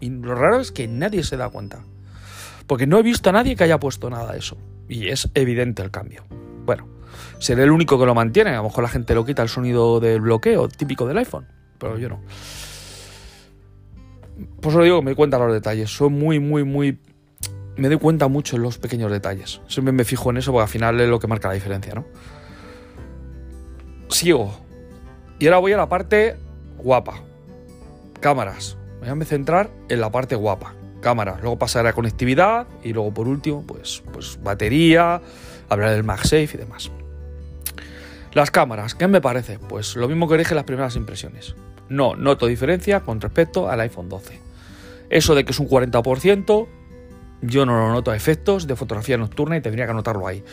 Y 0.01 0.11
lo 0.11 0.35
raro 0.35 0.61
es 0.61 0.71
que 0.71 0.87
nadie 0.87 1.23
se 1.23 1.37
da 1.39 1.49
cuenta. 1.49 1.83
Porque 2.71 2.87
no 2.87 3.01
he 3.01 3.03
visto 3.03 3.31
a 3.31 3.33
nadie 3.33 3.57
que 3.57 3.65
haya 3.65 3.81
puesto 3.81 4.09
nada 4.11 4.31
de 4.31 4.39
eso. 4.39 4.57
Y 4.89 5.09
es 5.09 5.29
evidente 5.35 5.83
el 5.83 5.91
cambio. 5.91 6.23
Bueno, 6.65 6.87
seré 7.41 7.65
el 7.65 7.73
único 7.73 7.99
que 7.99 8.07
lo 8.07 8.15
mantiene. 8.15 8.51
A 8.51 8.59
lo 8.59 8.63
mejor 8.63 8.85
la 8.85 8.89
gente 8.89 9.13
lo 9.13 9.25
quita 9.25 9.43
el 9.43 9.49
sonido 9.49 9.99
del 9.99 10.21
bloqueo 10.21 10.69
típico 10.69 11.05
del 11.05 11.19
iPhone. 11.19 11.49
Pero 11.79 11.99
yo 11.99 12.09
no. 12.09 12.21
Por 14.61 14.71
eso 14.71 14.83
digo, 14.85 15.03
me 15.03 15.17
cuenta 15.17 15.37
los 15.41 15.53
detalles. 15.53 15.91
Soy 15.91 16.11
muy, 16.11 16.39
muy, 16.39 16.63
muy. 16.63 17.01
Me 17.77 17.89
doy 17.89 17.99
cuenta 17.99 18.29
mucho 18.29 18.55
en 18.55 18.63
los 18.63 18.79
pequeños 18.79 19.11
detalles. 19.11 19.61
Siempre 19.67 19.91
me 19.91 20.05
fijo 20.05 20.31
en 20.31 20.37
eso 20.37 20.53
porque 20.53 20.63
al 20.63 20.69
final 20.69 21.01
es 21.01 21.09
lo 21.09 21.19
que 21.19 21.27
marca 21.27 21.49
la 21.49 21.55
diferencia, 21.55 21.95
¿no? 21.95 22.05
Sigo. 24.11 24.61
Y 25.41 25.47
ahora 25.49 25.59
voy 25.59 25.73
a 25.73 25.77
la 25.77 25.89
parte 25.89 26.37
guapa. 26.79 27.21
Cámaras. 28.21 28.79
Voy 29.01 29.09
a 29.09 29.25
centrar 29.25 29.71
en 29.89 30.01
la 30.01 30.13
parte 30.13 30.37
guapa. 30.37 30.77
Cámaras. 31.01 31.41
Luego 31.41 31.59
pasaré 31.59 31.89
a 31.89 31.93
conectividad. 31.93 32.67
Y 32.83 32.93
luego 32.93 33.13
por 33.13 33.29
último, 33.29 33.65
pues, 33.67 34.03
pues 34.13 34.39
batería. 34.43 35.21
Hablar 35.69 35.91
del 35.91 36.05
MagSafe 36.05 36.51
y 36.55 36.59
demás. 36.59 36.91
Las 38.33 38.51
cámaras, 38.51 38.95
¿qué 38.95 39.09
me 39.09 39.21
parece? 39.21 39.59
Pues 39.59 39.97
lo 39.97 40.07
mismo 40.07 40.29
que 40.29 40.37
dije 40.37 40.53
en 40.53 40.57
las 40.57 40.65
primeras 40.65 40.95
impresiones. 40.95 41.57
No 41.89 42.15
noto 42.15 42.47
diferencia 42.47 43.01
con 43.01 43.21
respecto 43.21 43.69
al 43.69 43.81
iPhone 43.81 44.09
12. 44.09 44.39
Eso 45.11 45.35
de 45.35 45.45
que 45.45 45.51
es 45.51 45.59
un 45.59 45.69
40%, 45.69 46.69
yo 47.43 47.67
no 47.67 47.77
lo 47.77 47.93
noto 47.93 48.13
a 48.13 48.17
efectos 48.17 48.69
de 48.69 48.77
fotografía 48.77 49.17
nocturna 49.17 49.57
y 49.57 49.61
tendría 49.61 49.89
que 49.89 49.95
notarlo 49.95 50.29
ahí. 50.29 50.45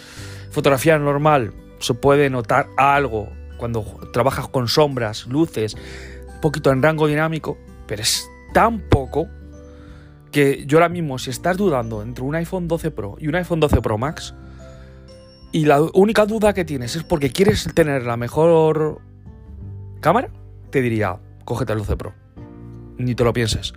Fotografía 0.50 0.98
normal, 0.98 1.54
se 1.80 1.94
puede 1.94 2.32
notar 2.32 2.68
algo 2.78 3.30
cuando 3.58 3.84
trabajas 4.12 4.48
con 4.48 4.68
sombras, 4.68 5.28
luces, 5.28 5.76
un 6.28 6.42
poquito 6.42 6.72
en 6.72 6.82
rango 6.82 7.08
dinámico, 7.08 7.58
pero 7.86 8.02
es 8.02 8.28
tan 8.54 8.80
poco 8.90 9.28
que 10.38 10.66
yo 10.68 10.78
ahora 10.78 10.88
mismo, 10.88 11.18
si 11.18 11.32
estás 11.32 11.58
dudando 11.58 12.04
entre 12.04 12.24
un 12.24 12.36
iPhone 12.36 12.68
12 12.68 12.92
Pro 12.92 13.16
y 13.20 13.28
un 13.28 13.34
iPhone 13.34 13.60
12 13.60 13.82
Pro 13.82 13.98
Max, 13.98 14.36
y 15.52 15.66
la 15.66 15.82
única 15.82 16.28
duda 16.28 16.54
que 16.54 16.64
tienes 16.64 16.96
es 16.96 17.02
porque 17.02 17.32
quieres 17.32 17.68
tener 17.74 18.06
la 18.06 18.18
mejor 18.18 19.02
cámara, 20.00 20.30
te 20.70 20.84
diría, 20.84 21.18
cógete 21.44 21.74
el 21.74 21.80
12 21.80 21.98
Pro. 21.98 22.14
Ni 23.00 23.16
te 23.16 23.24
lo 23.24 23.34
pienses. 23.34 23.74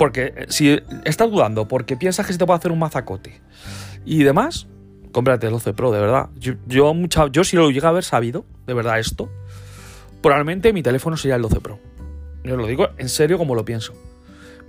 Porque 0.00 0.34
eh, 0.36 0.46
si 0.48 0.80
estás 1.04 1.30
dudando 1.30 1.68
porque 1.68 1.96
piensas 1.96 2.26
que 2.26 2.32
se 2.32 2.40
te 2.40 2.44
puede 2.44 2.58
hacer 2.58 2.72
un 2.72 2.80
mazacote 2.80 3.40
y 4.04 4.24
demás, 4.24 4.66
cómprate 5.12 5.46
el 5.46 5.52
12 5.52 5.74
Pro, 5.74 5.92
de 5.92 6.00
verdad. 6.00 6.30
Yo, 6.40 6.54
yo, 6.66 6.92
yo 7.30 7.44
si 7.44 7.54
lo 7.54 7.70
llega 7.70 7.86
a 7.86 7.90
haber 7.92 8.02
sabido, 8.02 8.46
de 8.66 8.74
verdad, 8.74 8.98
esto, 8.98 9.30
probablemente 10.22 10.72
mi 10.72 10.82
teléfono 10.82 11.16
sería 11.16 11.36
el 11.36 11.42
12 11.42 11.60
Pro. 11.60 11.78
Yo 12.42 12.56
lo 12.56 12.66
digo 12.66 12.88
en 12.98 13.08
serio 13.08 13.38
como 13.38 13.54
lo 13.54 13.64
pienso. 13.64 13.94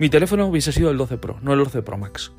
Mi 0.02 0.10
teléfono 0.10 0.48
hubiese 0.48 0.72
sido 0.72 0.90
el 0.90 0.96
12 0.96 1.16
Pro, 1.18 1.38
no 1.42 1.52
el 1.52 1.60
12 1.60 1.82
Pro 1.82 1.96
Max. 1.96 2.32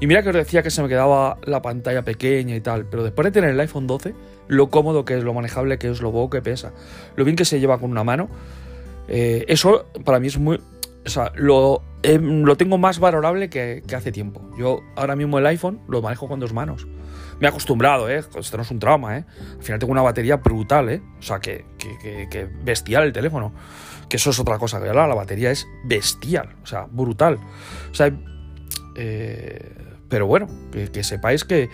Y 0.00 0.08
mira 0.08 0.24
que 0.24 0.30
os 0.30 0.34
decía 0.34 0.64
que 0.64 0.70
se 0.70 0.82
me 0.82 0.88
quedaba 0.88 1.38
la 1.44 1.62
pantalla 1.62 2.02
pequeña 2.02 2.56
y 2.56 2.60
tal, 2.60 2.86
pero 2.86 3.04
después 3.04 3.24
de 3.26 3.30
tener 3.30 3.50
el 3.50 3.60
iPhone 3.60 3.86
12, 3.86 4.16
lo 4.48 4.68
cómodo 4.68 5.04
que 5.04 5.16
es, 5.18 5.22
lo 5.22 5.32
manejable 5.32 5.78
que 5.78 5.88
es, 5.88 6.00
lo 6.00 6.10
poco 6.10 6.30
que 6.30 6.42
pesa, 6.42 6.72
lo 7.14 7.24
bien 7.24 7.36
que 7.36 7.44
se 7.44 7.60
lleva 7.60 7.78
con 7.78 7.92
una 7.92 8.02
mano, 8.02 8.28
eh, 9.06 9.44
eso 9.46 9.86
para 10.04 10.18
mí 10.18 10.26
es 10.26 10.38
muy... 10.38 10.60
O 11.06 11.08
sea, 11.08 11.30
lo, 11.36 11.82
lo 12.02 12.56
tengo 12.56 12.78
más 12.78 12.98
valorable 12.98 13.48
que, 13.48 13.84
hace 13.94 14.10
tiempo. 14.10 14.50
Yo 14.58 14.80
ahora 14.96 15.14
mismo 15.14 15.38
el 15.38 15.46
iPhone 15.46 15.82
lo 15.86 16.02
manejo 16.02 16.26
con 16.26 16.40
dos 16.40 16.52
manos. 16.52 16.88
Me 17.38 17.46
he 17.46 17.48
acostumbrado, 17.48 18.08
¿eh? 18.08 18.24
Esto 18.36 18.56
no 18.56 18.64
es 18.64 18.70
un 18.72 18.80
trauma, 18.80 19.18
¿eh? 19.18 19.24
Al 19.56 19.62
final 19.62 19.78
tengo 19.78 19.92
una 19.92 20.02
batería 20.02 20.38
brutal, 20.38 20.88
¿eh? 20.88 21.00
O 21.20 21.22
sea, 21.22 21.38
que, 21.38 21.64
que, 21.78 22.48
bestial 22.64 23.04
el 23.04 23.12
teléfono. 23.12 23.52
Que 24.08 24.16
eso 24.16 24.30
es 24.30 24.38
otra 24.38 24.58
cosa, 24.58 24.80
que 24.80 24.86
la, 24.86 25.06
batería 25.06 25.50
es 25.50 25.66
bestial, 25.84 26.56
o 26.62 26.66
sea, 26.66 26.86
brutal. 26.90 27.38
O 27.90 27.94
sea, 27.94 28.12
eh, 28.96 29.72
pero 30.08 30.26
bueno, 30.26 30.48
que, 30.70 31.02
sepáis 31.02 31.44
que, 31.44 31.70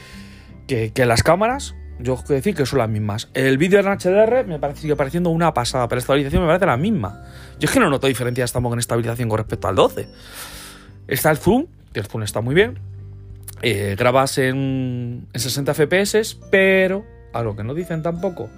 que, 0.66 1.06
las 1.06 1.22
cámaras, 1.22 1.74
yo 1.98 2.16
quiero 2.16 2.36
decir 2.36 2.54
que 2.54 2.64
son 2.64 2.78
las 2.78 2.88
mismas. 2.88 3.28
El 3.34 3.58
vídeo 3.58 3.80
en 3.80 3.86
HDR 3.86 4.46
me 4.46 4.58
parece, 4.58 4.82
sigue 4.82 4.96
pareciendo 4.96 5.30
una 5.30 5.52
pasada, 5.52 5.88
pero 5.88 5.98
la 5.98 6.00
estabilización 6.00 6.42
me 6.42 6.48
parece 6.48 6.66
la 6.66 6.76
misma. 6.76 7.22
Yo 7.58 7.66
es 7.66 7.70
que 7.70 7.80
no 7.80 7.90
noto 7.90 8.06
diferencia, 8.06 8.44
estamos 8.44 8.72
en 8.72 8.78
estabilización 8.78 9.28
con 9.28 9.38
respecto 9.38 9.68
al 9.68 9.74
12. 9.74 10.08
Está 11.08 11.30
el 11.30 11.38
zoom, 11.38 11.66
que 11.92 12.00
el 12.00 12.06
zoom 12.06 12.22
está 12.22 12.40
muy 12.40 12.54
bien. 12.54 12.78
Eh, 13.62 13.94
grabas 13.98 14.38
en, 14.38 15.26
en 15.32 15.40
60 15.40 15.74
FPS, 15.74 16.38
pero 16.50 17.04
algo 17.32 17.56
que 17.56 17.64
no 17.64 17.74
dicen 17.74 18.02
tampoco. 18.02 18.48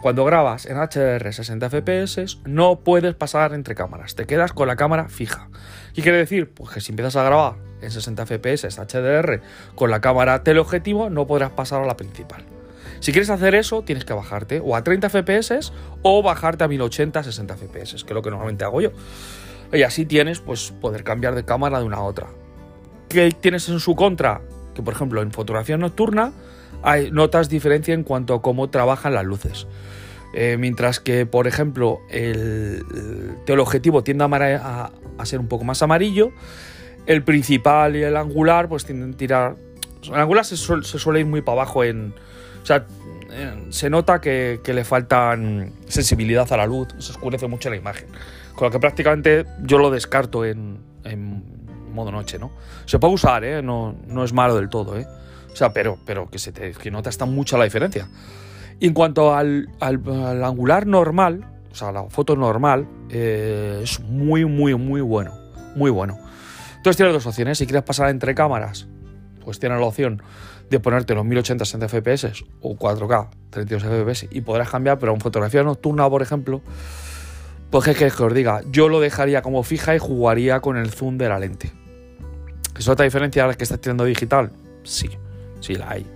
Cuando 0.00 0.24
grabas 0.24 0.64
en 0.64 0.78
HDR 0.78 1.30
60 1.30 1.68
FPS, 1.68 2.38
no 2.46 2.80
puedes 2.80 3.14
pasar 3.14 3.52
entre 3.52 3.74
cámaras, 3.74 4.14
te 4.14 4.24
quedas 4.24 4.54
con 4.54 4.66
la 4.66 4.76
cámara 4.76 5.10
fija. 5.10 5.50
¿Qué 5.94 6.00
quiere 6.00 6.16
decir? 6.16 6.50
Pues 6.54 6.70
que 6.70 6.80
si 6.80 6.92
empiezas 6.92 7.16
a 7.16 7.24
grabar 7.24 7.56
en 7.82 7.90
60 7.90 8.24
FPS 8.24 8.78
HDR 8.78 9.42
con 9.74 9.90
la 9.90 10.00
cámara 10.00 10.42
teleobjetivo, 10.42 11.10
no 11.10 11.26
podrás 11.26 11.50
pasar 11.50 11.82
a 11.82 11.86
la 11.86 11.98
principal. 11.98 12.44
Si 13.00 13.12
quieres 13.12 13.28
hacer 13.28 13.54
eso, 13.54 13.82
tienes 13.82 14.06
que 14.06 14.14
bajarte 14.14 14.62
o 14.64 14.74
a 14.74 14.82
30 14.82 15.10
FPS 15.10 15.70
o 16.00 16.22
bajarte 16.22 16.64
a 16.64 16.68
1080 16.68 17.22
60 17.22 17.56
FPS, 17.56 18.04
que 18.04 18.10
es 18.10 18.14
lo 18.14 18.22
que 18.22 18.30
normalmente 18.30 18.64
hago 18.64 18.80
yo. 18.80 18.92
Y 19.70 19.82
así 19.82 20.06
tienes, 20.06 20.40
pues, 20.40 20.72
poder 20.80 21.04
cambiar 21.04 21.34
de 21.34 21.44
cámara 21.44 21.78
de 21.78 21.84
una 21.84 21.98
a 21.98 22.02
otra. 22.02 22.28
¿Qué 23.10 23.30
tienes 23.32 23.68
en 23.68 23.80
su 23.80 23.94
contra? 23.94 24.40
Que, 24.74 24.82
por 24.82 24.94
ejemplo, 24.94 25.20
en 25.20 25.30
fotografía 25.30 25.76
nocturna 25.76 26.32
notas 27.12 27.48
diferencia 27.48 27.94
en 27.94 28.04
cuanto 28.04 28.34
a 28.34 28.42
cómo 28.42 28.70
trabajan 28.70 29.14
las 29.14 29.24
luces. 29.24 29.66
Eh, 30.32 30.56
mientras 30.58 31.00
que, 31.00 31.26
por 31.26 31.46
ejemplo, 31.46 32.00
el, 32.08 32.84
teleobjetivo 33.46 34.04
tiende 34.04 34.24
a, 34.24 34.90
a, 35.18 35.26
ser 35.26 35.40
un 35.40 35.48
poco 35.48 35.64
más 35.64 35.82
amarillo, 35.82 36.30
el 37.06 37.24
principal 37.24 37.96
y 37.96 38.02
el 38.02 38.16
angular 38.16 38.68
pues 38.68 38.84
tienden 38.84 39.14
a 39.14 39.16
tirar... 39.16 39.56
El 40.04 40.14
angular 40.14 40.44
se, 40.44 40.56
suele 40.56 41.20
ir 41.20 41.26
muy 41.26 41.42
para 41.42 41.62
abajo 41.62 41.84
en... 41.84 42.14
O 42.62 42.66
sea, 42.66 42.86
se 43.70 43.90
nota 43.90 44.20
que, 44.20 44.60
le 44.64 44.84
faltan 44.84 45.72
sensibilidad 45.86 46.50
a 46.52 46.56
la 46.56 46.66
luz, 46.66 46.88
se 46.98 47.12
oscurece 47.12 47.46
mucho 47.46 47.70
la 47.70 47.76
imagen. 47.76 48.08
Con 48.54 48.66
lo 48.66 48.70
que 48.70 48.78
prácticamente 48.78 49.46
yo 49.62 49.78
lo 49.78 49.90
descarto 49.90 50.44
en, 50.44 50.78
modo 51.92 52.12
noche, 52.12 52.38
¿no? 52.38 52.52
Se 52.86 52.98
puede 52.98 53.14
usar, 53.14 53.44
¿eh? 53.44 53.62
No, 53.62 53.96
no 54.06 54.22
es 54.22 54.32
malo 54.32 54.54
del 54.54 54.68
todo, 54.68 54.96
¿eh? 54.96 55.06
O 55.52 55.56
sea, 55.56 55.72
pero, 55.72 55.98
pero 56.04 56.28
que 56.30 56.38
se 56.38 56.52
te 56.52 56.72
que 56.72 56.90
nota 56.90 57.10
está 57.10 57.24
mucha 57.24 57.58
la 57.58 57.64
diferencia. 57.64 58.08
Y 58.78 58.86
en 58.86 58.94
cuanto 58.94 59.34
al, 59.34 59.68
angular 59.80 60.86
normal, 60.86 61.44
o 61.70 61.74
sea, 61.74 61.92
la 61.92 62.04
foto 62.04 62.34
normal, 62.34 62.88
eh, 63.10 63.80
es 63.82 64.00
muy, 64.00 64.44
muy, 64.46 64.74
muy 64.74 65.00
bueno. 65.00 65.32
Muy 65.76 65.90
bueno. 65.90 66.18
Entonces 66.76 66.96
tienes 66.96 67.12
dos 67.12 67.26
opciones. 67.26 67.58
Si 67.58 67.66
quieres 67.66 67.82
pasar 67.82 68.08
entre 68.08 68.34
cámaras, 68.34 68.88
pues 69.44 69.60
tienes 69.60 69.78
la 69.78 69.86
opción 69.86 70.22
de 70.70 70.80
ponerte 70.80 71.14
los 71.14 71.24
1080 71.24 71.64
60 71.64 71.88
FPS 71.88 72.44
o 72.62 72.76
4K 72.76 73.28
32 73.50 73.82
FPS 73.82 74.28
y 74.30 74.40
podrás 74.40 74.70
cambiar, 74.70 74.98
pero 74.98 75.12
en 75.12 75.20
fotografía 75.20 75.62
nocturna, 75.62 76.08
por 76.08 76.22
ejemplo, 76.22 76.62
pues 77.70 77.86
es 77.88 77.96
que, 77.98 78.10
que 78.10 78.22
os 78.22 78.32
diga, 78.32 78.62
yo 78.70 78.88
lo 78.88 79.00
dejaría 79.00 79.42
como 79.42 79.62
fija 79.62 79.94
y 79.94 79.98
jugaría 79.98 80.60
con 80.60 80.76
el 80.76 80.90
zoom 80.90 81.18
de 81.18 81.28
la 81.28 81.38
lente. 81.38 81.72
¿Es 82.78 82.88
otra 82.88 83.04
diferencia 83.04 83.44
a 83.44 83.48
la 83.48 83.54
que 83.54 83.64
estás 83.64 83.80
tirando 83.80 84.04
digital? 84.04 84.52
Sí, 84.84 85.10
sí 85.60 85.74
la 85.74 85.90
hay. 85.90 86.06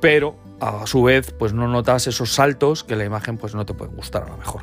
Pero 0.00 0.36
a 0.60 0.86
su 0.86 1.02
vez, 1.02 1.34
pues 1.38 1.52
no 1.52 1.68
notas 1.68 2.06
esos 2.06 2.32
saltos 2.32 2.84
que 2.84 2.96
la 2.96 3.04
imagen 3.04 3.38
pues 3.38 3.54
no 3.54 3.66
te 3.66 3.74
puede 3.74 3.90
gustar 3.92 4.24
a 4.24 4.28
lo 4.28 4.36
mejor. 4.36 4.62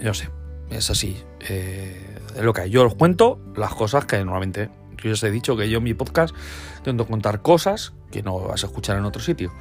Yo 0.00 0.14
sé, 0.14 0.28
es 0.70 0.90
así. 0.90 1.16
Eh, 1.48 2.16
es 2.36 2.42
lo 2.42 2.52
que. 2.52 2.68
Yo 2.70 2.86
os 2.86 2.94
cuento 2.94 3.38
las 3.54 3.74
cosas 3.74 4.06
que 4.06 4.18
normalmente 4.18 4.70
yo 5.02 5.12
os 5.12 5.22
he 5.22 5.30
dicho 5.30 5.56
que 5.56 5.68
yo 5.68 5.78
en 5.78 5.84
mi 5.84 5.94
podcast 5.94 6.34
intento 6.78 7.06
contar 7.06 7.42
cosas 7.42 7.92
que 8.10 8.22
no 8.22 8.38
vas 8.40 8.64
a 8.64 8.66
escuchar 8.66 8.96
en 8.98 9.04
otro 9.04 9.22
sitio 9.22 9.52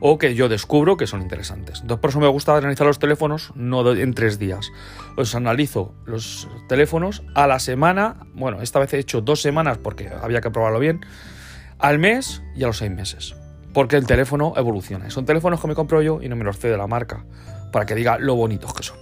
o 0.00 0.18
que 0.18 0.34
yo 0.34 0.48
descubro 0.48 0.96
que 0.96 1.06
son 1.06 1.22
interesantes. 1.22 1.80
Entonces 1.80 2.00
por 2.00 2.10
eso 2.10 2.20
me 2.20 2.28
gusta 2.28 2.56
analizar 2.56 2.86
los 2.86 2.98
teléfonos 2.98 3.52
no 3.54 3.90
en 3.92 4.14
tres 4.14 4.38
días. 4.38 4.70
Os 5.16 5.34
analizo 5.34 5.94
los 6.04 6.48
teléfonos 6.68 7.22
a 7.34 7.46
la 7.46 7.58
semana, 7.58 8.16
bueno, 8.34 8.62
esta 8.62 8.78
vez 8.78 8.92
he 8.94 8.98
hecho 8.98 9.20
dos 9.20 9.42
semanas 9.42 9.78
porque 9.78 10.08
había 10.08 10.40
que 10.40 10.50
probarlo 10.50 10.78
bien, 10.78 11.00
al 11.78 11.98
mes 11.98 12.42
y 12.54 12.64
a 12.64 12.66
los 12.66 12.78
seis 12.78 12.90
meses 12.90 13.34
porque 13.72 13.94
el 13.94 14.06
teléfono 14.06 14.54
evoluciona. 14.56 15.08
Son 15.10 15.24
teléfonos 15.24 15.60
que 15.60 15.68
me 15.68 15.74
compro 15.76 16.02
yo 16.02 16.20
y 16.20 16.28
no 16.28 16.34
me 16.34 16.44
los 16.44 16.58
cede 16.58 16.76
la 16.76 16.88
marca, 16.88 17.24
para 17.70 17.86
que 17.86 17.94
diga 17.94 18.18
lo 18.18 18.34
bonitos 18.34 18.74
que 18.74 18.82
son. 18.82 18.96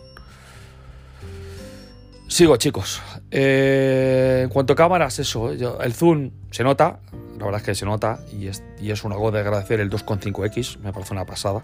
Sigo, 2.28 2.56
chicos. 2.56 3.00
Eh, 3.30 4.40
en 4.44 4.50
cuanto 4.50 4.74
a 4.74 4.76
cámaras, 4.76 5.18
eso, 5.18 5.50
el 5.50 5.94
zoom 5.94 6.30
se 6.50 6.62
nota, 6.64 7.00
la 7.38 7.44
verdad 7.44 7.60
es 7.60 7.66
que 7.66 7.74
se 7.74 7.86
nota, 7.86 8.20
y 8.32 8.48
es, 8.48 8.62
y 8.78 8.90
es 8.90 9.04
un 9.04 9.12
algo 9.12 9.30
de 9.30 9.40
agradecer 9.40 9.80
el 9.80 9.88
2.5X, 9.88 10.78
me 10.80 10.92
parece 10.92 11.14
una 11.14 11.24
pasada. 11.24 11.62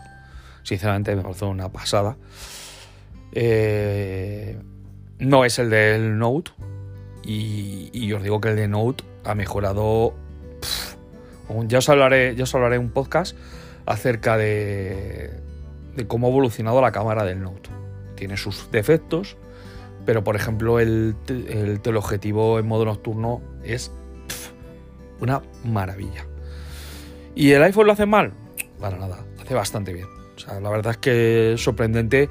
Sinceramente, 0.62 1.14
me 1.16 1.22
parece 1.22 1.44
una 1.44 1.70
pasada. 1.70 2.16
Eh, 3.32 4.58
no 5.18 5.44
es 5.44 5.58
el 5.58 5.68
del 5.68 6.16
Note, 6.16 6.52
y, 7.24 8.12
os 8.12 8.22
digo 8.22 8.40
que 8.40 8.48
el 8.48 8.56
de 8.56 8.68
Note 8.68 9.04
ha 9.24 9.34
mejorado 9.34 10.14
ya 11.66 11.78
os 11.78 11.88
hablaré, 11.88 12.34
ya 12.36 12.44
os 12.44 12.54
hablaré 12.54 12.78
un 12.78 12.90
podcast 12.90 13.36
acerca 13.86 14.36
de, 14.36 15.30
cómo 16.06 16.26
ha 16.26 16.30
evolucionado 16.30 16.80
la 16.80 16.92
cámara 16.92 17.24
del 17.24 17.42
Note. 17.42 17.70
Tiene 18.14 18.36
sus 18.36 18.70
defectos, 18.70 19.36
pero 20.06 20.22
por 20.24 20.36
ejemplo 20.36 20.80
el, 20.80 21.16
el 21.28 21.80
teleobjetivo 21.80 22.58
en 22.58 22.66
modo 22.66 22.84
nocturno 22.84 23.40
es 23.64 23.90
una 25.20 25.42
maravilla. 25.64 26.26
¿Y 27.34 27.52
el 27.52 27.62
iPhone 27.62 27.86
lo 27.86 27.92
hace 27.92 28.06
mal? 28.06 28.32
Para 28.80 28.98
nada, 28.98 29.24
hace 29.40 29.54
bastante 29.54 29.92
bien. 29.92 30.06
la 30.60 30.70
verdad 30.70 30.92
es 30.92 30.98
que 30.98 31.52
es 31.54 31.62
sorprendente. 31.62 32.28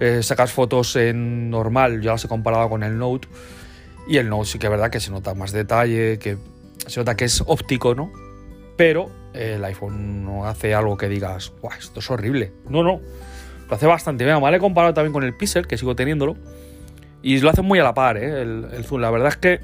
Eh, 0.00 0.22
sacas 0.22 0.52
fotos 0.52 0.96
en 0.96 1.50
normal, 1.50 2.02
ya 2.02 2.12
las 2.12 2.24
he 2.24 2.28
comparado 2.28 2.68
con 2.68 2.82
el 2.82 2.98
Note 2.98 3.28
Y 4.08 4.16
el 4.16 4.28
Note 4.28 4.50
sí 4.50 4.58
que 4.58 4.66
es 4.66 4.70
verdad 4.70 4.90
que 4.90 4.98
se 4.98 5.12
nota 5.12 5.34
más 5.34 5.52
detalle, 5.52 6.18
que 6.18 6.36
se 6.86 7.00
nota 7.00 7.16
que 7.16 7.24
es 7.24 7.42
óptico, 7.46 7.94
¿no? 7.94 8.12
Pero 8.76 9.10
el 9.32 9.64
iPhone 9.64 10.24
no 10.24 10.46
hace 10.46 10.74
algo 10.74 10.96
que 10.96 11.08
digas, 11.08 11.52
Buah, 11.60 11.76
esto 11.76 12.00
es 12.00 12.10
horrible. 12.10 12.52
No, 12.68 12.82
no. 12.82 13.00
Lo 13.68 13.74
hace 13.74 13.86
bastante 13.86 14.24
bien. 14.24 14.40
Vale, 14.40 14.56
he 14.56 14.60
comparado 14.60 14.94
también 14.94 15.12
con 15.12 15.24
el 15.24 15.36
Pixel, 15.36 15.66
que 15.66 15.78
sigo 15.78 15.94
teniéndolo. 15.96 16.36
Y 17.22 17.40
lo 17.40 17.50
hace 17.50 17.62
muy 17.62 17.78
a 17.78 17.82
la 17.82 17.94
par, 17.94 18.16
¿eh? 18.16 18.42
El, 18.42 18.84
zoom. 18.84 19.00
La 19.00 19.10
verdad 19.10 19.28
es 19.28 19.36
que 19.36 19.60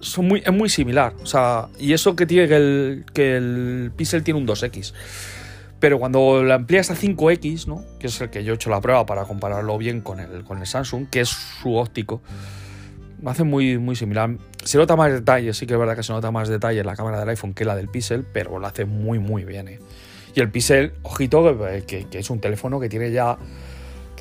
son 0.00 0.28
muy, 0.28 0.42
es 0.44 0.52
muy 0.52 0.68
similar. 0.68 1.14
O 1.22 1.26
sea, 1.26 1.68
y 1.78 1.92
eso 1.92 2.16
que 2.16 2.26
tiene 2.26 2.48
que 2.48 3.36
el, 3.36 3.92
Pixel 3.96 4.22
tiene 4.22 4.40
un 4.40 4.46
2X. 4.46 4.92
Pero 5.80 5.98
cuando 5.98 6.42
lo 6.42 6.54
amplías 6.54 6.90
a 6.90 6.96
5X, 6.96 7.66
¿no? 7.66 7.84
que 8.00 8.08
es 8.08 8.20
el 8.20 8.30
que 8.30 8.42
yo 8.42 8.52
he 8.52 8.56
hecho 8.56 8.68
la 8.68 8.80
prueba 8.80 9.06
para 9.06 9.24
compararlo 9.24 9.78
bien 9.78 10.00
con 10.00 10.18
el, 10.18 10.42
con 10.42 10.58
el 10.58 10.66
Samsung, 10.66 11.08
que 11.08 11.20
es 11.20 11.28
su 11.28 11.76
óptico, 11.76 12.20
me 13.20 13.30
hace 13.30 13.44
muy, 13.44 13.78
muy 13.78 13.96
similar. 13.96 14.36
Se 14.64 14.78
nota 14.78 14.96
más 14.96 15.12
detalle, 15.12 15.52
sí 15.54 15.66
que 15.66 15.74
es 15.74 15.78
verdad 15.78 15.96
que 15.96 16.02
se 16.02 16.12
nota 16.12 16.30
más 16.30 16.48
detalle 16.48 16.80
en 16.80 16.86
la 16.86 16.96
cámara 16.96 17.20
del 17.20 17.28
iPhone 17.28 17.54
que 17.54 17.64
la 17.64 17.76
del 17.76 17.88
Pixel, 17.88 18.24
pero 18.32 18.58
lo 18.58 18.66
hace 18.66 18.84
muy, 18.84 19.18
muy 19.18 19.44
bien. 19.44 19.68
¿eh? 19.68 19.78
Y 20.34 20.40
el 20.40 20.50
Pixel, 20.50 20.92
ojito, 21.02 21.58
que, 21.86 22.06
que, 22.06 22.18
es 22.18 22.30
un 22.30 22.40
teléfono 22.40 22.80
que 22.80 22.88
tiene 22.88 23.10
ya, 23.10 23.38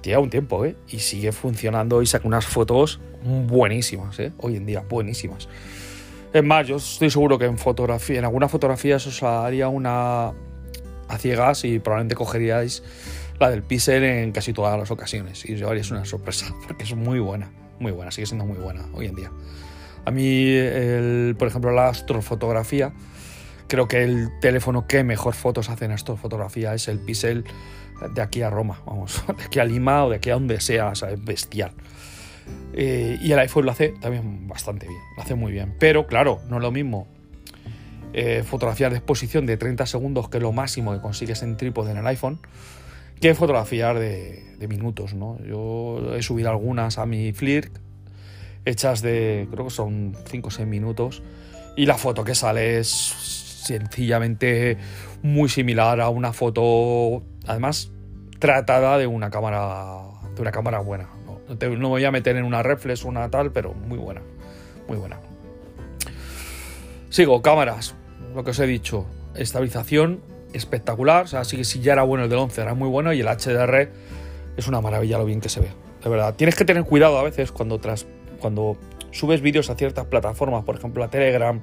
tiene 0.02 0.20
un 0.20 0.30
tiempo, 0.30 0.66
¿eh? 0.66 0.76
y 0.88 1.00
sigue 1.00 1.32
funcionando 1.32 2.02
y 2.02 2.06
saca 2.06 2.28
unas 2.28 2.46
fotos 2.46 3.00
buenísimas, 3.24 4.20
¿eh? 4.20 4.32
hoy 4.38 4.56
en 4.56 4.66
día, 4.66 4.84
buenísimas. 4.88 5.48
Es 6.34 6.44
más, 6.44 6.68
yo 6.68 6.78
estoy 6.78 7.10
seguro 7.10 7.38
que 7.38 7.46
en 7.46 7.58
fotografía, 7.58 8.20
en 8.20 8.26
algunas 8.26 8.52
fotografías 8.52 9.06
os 9.08 9.24
haría 9.24 9.70
una, 9.70 10.28
a 10.28 11.18
ciegas 11.18 11.64
y 11.66 11.80
probablemente 11.80 12.16
cogeríais 12.16 12.84
la 13.40 13.50
del 13.50 13.64
Pixel 13.64 14.04
en 14.04 14.32
casi 14.32 14.54
todas 14.54 14.78
las 14.78 14.92
ocasiones 14.92 15.48
y 15.48 15.54
os 15.54 15.60
llevaríais 15.60 15.92
una 15.92 16.06
sorpresa 16.06 16.54
porque 16.68 16.84
es 16.84 16.96
muy 16.96 17.20
buena, 17.20 17.52
muy 17.80 17.92
buena, 17.92 18.12
sigue 18.12 18.28
siendo 18.28 18.46
muy 18.46 18.58
buena 18.58 18.86
hoy 18.94 19.08
en 19.08 19.16
día. 19.16 19.32
A 20.06 20.12
mí, 20.12 20.56
por 21.38 21.48
ejemplo, 21.48 21.72
la 21.72 21.90
astrofotografía, 21.90 22.94
creo 23.68 23.88
que 23.88 24.04
el 24.04 24.30
teléfono 24.40 24.88
que 24.88 25.04
mejor 25.04 25.34
fotos 25.34 25.70
hace 25.70 25.86
en 25.86 25.92
astrofotografía 25.92 26.74
es 26.74 26.88
el 26.88 27.00
Pixel 27.00 27.44
de 28.14 28.22
aquí 28.22 28.42
a 28.42 28.50
Roma, 28.50 28.82
vamos, 28.86 29.24
de 29.38 29.44
aquí 29.44 29.60
a 29.60 29.66
Lima 29.66 30.06
o 30.06 30.10
de 30.10 30.18
aquí 30.18 30.30
a 30.30 30.34
donde 30.34 30.62
sea, 30.62 30.90
o 30.90 30.92
es 30.92 31.26
bestial. 31.26 31.72
Eh, 32.74 33.18
y 33.22 33.32
el 33.32 33.40
iPhone 33.40 33.66
lo 33.66 33.72
hace 33.72 33.90
también 33.90 34.48
bastante 34.48 34.88
bien, 34.88 35.02
lo 35.16 35.24
hace 35.24 35.36
muy 35.36 35.52
bien. 35.52 35.76
Pero 35.80 36.08
claro, 36.08 36.40
no 36.48 36.58
es 36.58 36.62
lo 36.62 36.72
mismo 36.72 37.08
eh, 38.14 38.44
fotografías 38.44 38.92
de 38.92 38.98
exposición 38.98 39.46
de 39.46 39.58
30 39.58 39.86
segundos, 39.86 40.30
que 40.30 40.38
es 40.38 40.44
lo 40.44 40.52
máximo 40.52 40.94
que 40.94 41.02
consigues 41.02 41.42
en 41.44 41.58
trípode 41.58 41.92
en 41.92 41.98
el 41.98 42.08
iPhone, 42.08 42.40
que 43.20 43.34
fotografías 43.34 44.00
de, 44.00 44.68
minutos, 44.68 45.14
¿no? 45.14 45.38
Yo 45.44 46.16
he 46.16 46.22
subido 46.22 46.50
algunas 46.50 46.98
a 46.98 47.06
mi 47.06 47.32
Flickr, 47.32 47.72
hechas 48.66 49.02
de, 49.02 49.48
creo 49.52 49.66
que 49.66 49.72
son 49.72 50.16
5 50.26 50.48
o 50.48 50.52
6 50.52 50.68
minutos, 50.68 51.24
y 51.76 51.86
la 51.86 51.96
foto 51.96 52.24
que 52.24 52.36
sale 52.36 52.80
es 52.80 52.88
sencillamente 52.88 54.78
muy 55.22 55.50
similar 55.50 56.02
a 56.02 56.10
una 56.10 56.34
foto, 56.34 57.24
además, 57.46 57.92
tratada 58.40 58.98
de 58.98 59.08
una 59.08 59.30
cámara, 59.30 60.00
de 60.36 60.42
una 60.42 60.52
cámara 60.52 60.80
buena. 60.80 61.10
No, 61.26 61.40
no, 61.56 61.78
me 61.78 61.88
voy 61.88 62.06
a 62.06 62.12
meter 62.12 62.36
en 62.36 62.46
una 62.46 62.64
reflex 62.64 63.04
una 63.04 63.30
tal, 63.30 63.52
pero 63.52 63.74
muy 63.74 63.98
buena, 63.98 64.22
muy 64.88 64.98
buena. 64.98 65.20
Sigo, 67.10 67.42
cámaras. 67.42 67.96
Lo 68.36 68.44
que 68.44 68.52
os 68.52 68.60
he 68.60 68.68
dicho. 68.68 69.06
Estabilización 69.34 70.22
espectacular. 70.58 71.26
O 71.26 71.28
sea, 71.28 71.44
sí 71.44 71.58
que 71.58 71.64
si 71.64 71.80
ya 71.80 71.94
era 71.94 72.04
bueno 72.04 72.26
el 72.26 72.30
del 72.30 72.40
11, 72.40 72.62
era 72.62 72.74
muy 72.74 72.90
bueno. 72.90 73.14
Y 73.14 73.22
el 73.22 73.28
HDR 73.28 73.90
es 74.58 74.68
una 74.68 74.82
maravilla 74.82 75.18
lo 75.18 75.26
bien 75.26 75.42
que 75.42 75.50
se 75.50 75.60
ve. 75.60 75.70
De 76.04 76.10
verdad. 76.10 76.36
Tienes 76.36 76.56
que 76.56 76.66
tener 76.66 76.84
cuidado 76.84 77.18
a 77.18 77.24
veces 77.24 77.52
cuando, 77.52 77.80
tras, 77.80 78.06
cuando 78.40 78.78
subes 79.12 79.42
vídeos 79.42 79.70
a 79.70 79.76
ciertas 79.76 80.06
plataformas, 80.06 80.64
por 80.64 80.76
ejemplo 80.76 81.04
a 81.04 81.10
Telegram, 81.10 81.62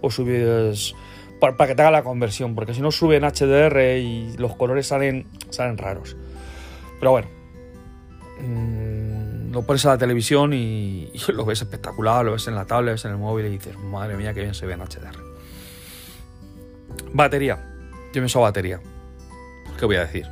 o 0.00 0.10
subes. 0.10 0.94
Para, 1.40 1.56
que 1.66 1.74
te 1.74 1.82
haga 1.82 1.90
la 1.90 2.02
conversión. 2.02 2.54
Porque 2.54 2.74
si 2.74 2.80
no 2.80 2.90
sube 2.90 3.16
en 3.16 3.22
HDR 3.22 3.98
y 3.98 4.36
los 4.36 4.56
colores 4.56 4.86
salen, 4.86 5.26
salen 5.50 5.78
raros. 5.78 6.16
Pero 6.98 7.12
bueno. 7.12 7.28
Mmm, 8.40 9.00
lo 9.52 9.62
pones 9.62 9.84
a 9.86 9.90
la 9.90 9.98
televisión 9.98 10.52
y, 10.52 11.10
lo 11.28 11.44
ves 11.44 11.62
espectacular, 11.62 12.24
lo 12.24 12.32
ves 12.32 12.46
en 12.46 12.54
la 12.54 12.66
tablet, 12.66 12.86
lo 12.86 12.92
ves 12.92 13.04
en 13.04 13.10
el 13.12 13.18
móvil 13.18 13.46
y 13.46 13.50
dices, 13.50 13.76
madre 13.78 14.16
mía, 14.16 14.32
qué 14.32 14.40
bien 14.40 14.54
se 14.54 14.66
ve 14.66 14.74
en 14.74 14.80
HDR. 14.80 15.18
Batería. 17.12 17.69
Yo 18.12 18.20
me 18.20 18.26
uso 18.26 18.40
batería. 18.40 18.80
¿Qué 19.78 19.86
voy 19.86 19.96
a 19.96 20.00
decir? 20.00 20.26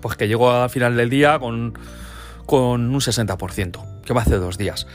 Pues 0.00 0.16
que 0.16 0.28
llego 0.28 0.50
al 0.50 0.70
final 0.70 0.96
del 0.96 1.10
día 1.10 1.38
con, 1.38 1.78
con 2.46 2.94
un 2.94 3.00
60%, 3.00 4.02
que 4.02 4.14
me 4.14 4.20
hace 4.20 4.36
dos 4.36 4.58
días. 4.58 4.86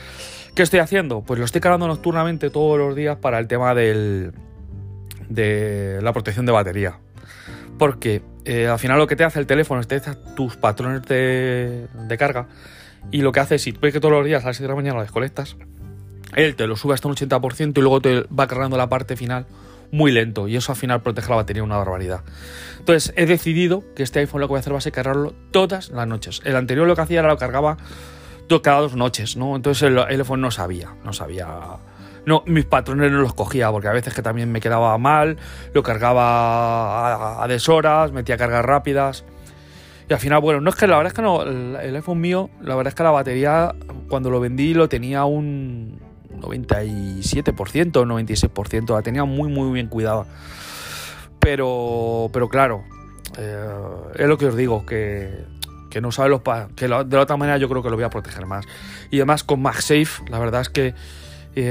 ¿Qué 0.54 0.62
estoy 0.62 0.80
haciendo? 0.80 1.22
Pues 1.22 1.38
lo 1.38 1.44
estoy 1.44 1.60
cargando 1.60 1.88
nocturnamente 1.88 2.50
todos 2.50 2.78
los 2.78 2.94
días 2.94 3.16
para 3.16 3.38
el 3.38 3.48
tema 3.48 3.74
del, 3.74 4.32
de 5.28 5.98
la 6.02 6.12
protección 6.12 6.46
de 6.46 6.52
batería. 6.52 6.98
Porque 7.78 8.22
eh, 8.44 8.68
al 8.68 8.78
final 8.78 8.98
lo 8.98 9.06
que 9.06 9.16
te 9.16 9.24
hace 9.24 9.40
el 9.40 9.46
teléfono 9.46 9.80
es 9.80 9.88
te 9.88 9.96
hace 9.96 10.14
tus 10.36 10.56
patrones 10.56 11.02
de, 11.02 11.88
de 11.92 12.18
carga 12.18 12.46
y 13.10 13.22
lo 13.22 13.32
que 13.32 13.40
hace 13.40 13.56
es, 13.56 13.62
si 13.62 13.72
ves 13.72 13.92
que 13.92 14.00
todos 14.00 14.12
los 14.12 14.24
días 14.24 14.44
a 14.44 14.48
las 14.48 14.56
7 14.56 14.64
de 14.64 14.68
la 14.68 14.76
mañana 14.76 14.96
lo 14.96 15.02
desconectas, 15.02 15.56
él 16.34 16.56
te 16.56 16.66
lo 16.66 16.76
sube 16.76 16.94
hasta 16.94 17.08
un 17.08 17.14
80% 17.14 17.76
y 17.76 17.80
luego 17.80 18.00
te 18.00 18.22
va 18.22 18.46
cargando 18.46 18.76
la 18.76 18.88
parte 18.88 19.16
final 19.16 19.46
muy 19.94 20.12
lento 20.12 20.48
y 20.48 20.56
eso 20.56 20.72
al 20.72 20.76
final 20.76 21.02
protege 21.02 21.30
la 21.30 21.36
batería 21.36 21.62
una 21.62 21.76
barbaridad. 21.76 22.20
Entonces 22.78 23.14
he 23.16 23.26
decidido 23.26 23.84
que 23.94 24.02
este 24.02 24.20
iPhone 24.20 24.40
lo 24.40 24.48
que 24.48 24.50
voy 24.50 24.58
a 24.58 24.60
hacer 24.60 24.72
va 24.72 24.78
a 24.78 24.82
ser 24.82 24.92
cargarlo 24.92 25.34
todas 25.50 25.90
las 25.90 26.06
noches. 26.06 26.40
El 26.44 26.56
anterior 26.56 26.86
lo 26.86 26.94
que 26.94 27.02
hacía 27.02 27.20
era 27.20 27.28
lo 27.28 27.38
cargaba 27.38 27.76
cada 28.62 28.80
dos 28.80 28.94
noches, 28.94 29.36
¿no? 29.36 29.56
Entonces 29.56 29.82
el, 29.82 29.98
iPhone 29.98 30.40
no 30.40 30.50
sabía, 30.50 30.94
no 31.04 31.12
sabía... 31.12 31.46
No, 32.26 32.42
mis 32.46 32.64
patrones 32.64 33.12
no 33.12 33.18
los 33.18 33.34
cogía 33.34 33.70
porque 33.70 33.88
a 33.88 33.92
veces 33.92 34.14
que 34.14 34.22
también 34.22 34.50
me 34.50 34.60
quedaba 34.60 34.96
mal, 34.96 35.36
lo 35.74 35.82
cargaba 35.82 37.40
a, 37.40 37.44
a 37.44 37.48
deshoras, 37.48 38.12
metía 38.12 38.38
cargas 38.38 38.64
rápidas. 38.64 39.24
Y 40.08 40.12
al 40.12 40.20
final, 40.20 40.40
bueno, 40.40 40.60
no 40.60 40.70
es 40.70 40.76
que 40.76 40.86
la 40.86 40.96
verdad 40.96 41.12
es 41.12 41.14
que 41.14 41.22
no, 41.22 41.42
el, 41.42 41.94
iPhone 41.94 42.20
mío, 42.20 42.48
la 42.62 42.76
verdad 42.76 42.92
es 42.92 42.94
que 42.94 43.02
la 43.02 43.10
batería 43.10 43.74
cuando 44.08 44.30
lo 44.30 44.40
vendí 44.40 44.72
lo 44.72 44.88
tenía 44.88 45.26
un 45.26 46.00
97%, 46.40 47.92
96%, 47.92 48.94
la 48.94 49.02
tenía 49.02 49.24
muy 49.24 49.48
muy 49.48 49.72
bien 49.72 49.88
cuidada. 49.88 50.26
Pero, 51.38 52.30
pero 52.32 52.48
claro, 52.48 52.84
eh, 53.36 53.68
es 54.16 54.26
lo 54.26 54.38
que 54.38 54.46
os 54.46 54.56
digo, 54.56 54.86
que, 54.86 55.44
que 55.90 56.00
no 56.00 56.10
sabe 56.10 56.30
los 56.30 56.42
que 56.74 56.86
de 56.86 56.88
la 56.88 57.20
otra 57.20 57.36
manera 57.36 57.58
yo 57.58 57.68
creo 57.68 57.82
que 57.82 57.90
lo 57.90 57.96
voy 57.96 58.04
a 58.04 58.10
proteger 58.10 58.46
más. 58.46 58.66
Y 59.10 59.18
además 59.18 59.44
con 59.44 59.62
MagSafe, 59.62 60.28
la 60.28 60.38
verdad 60.38 60.62
es 60.62 60.68
que 60.68 60.94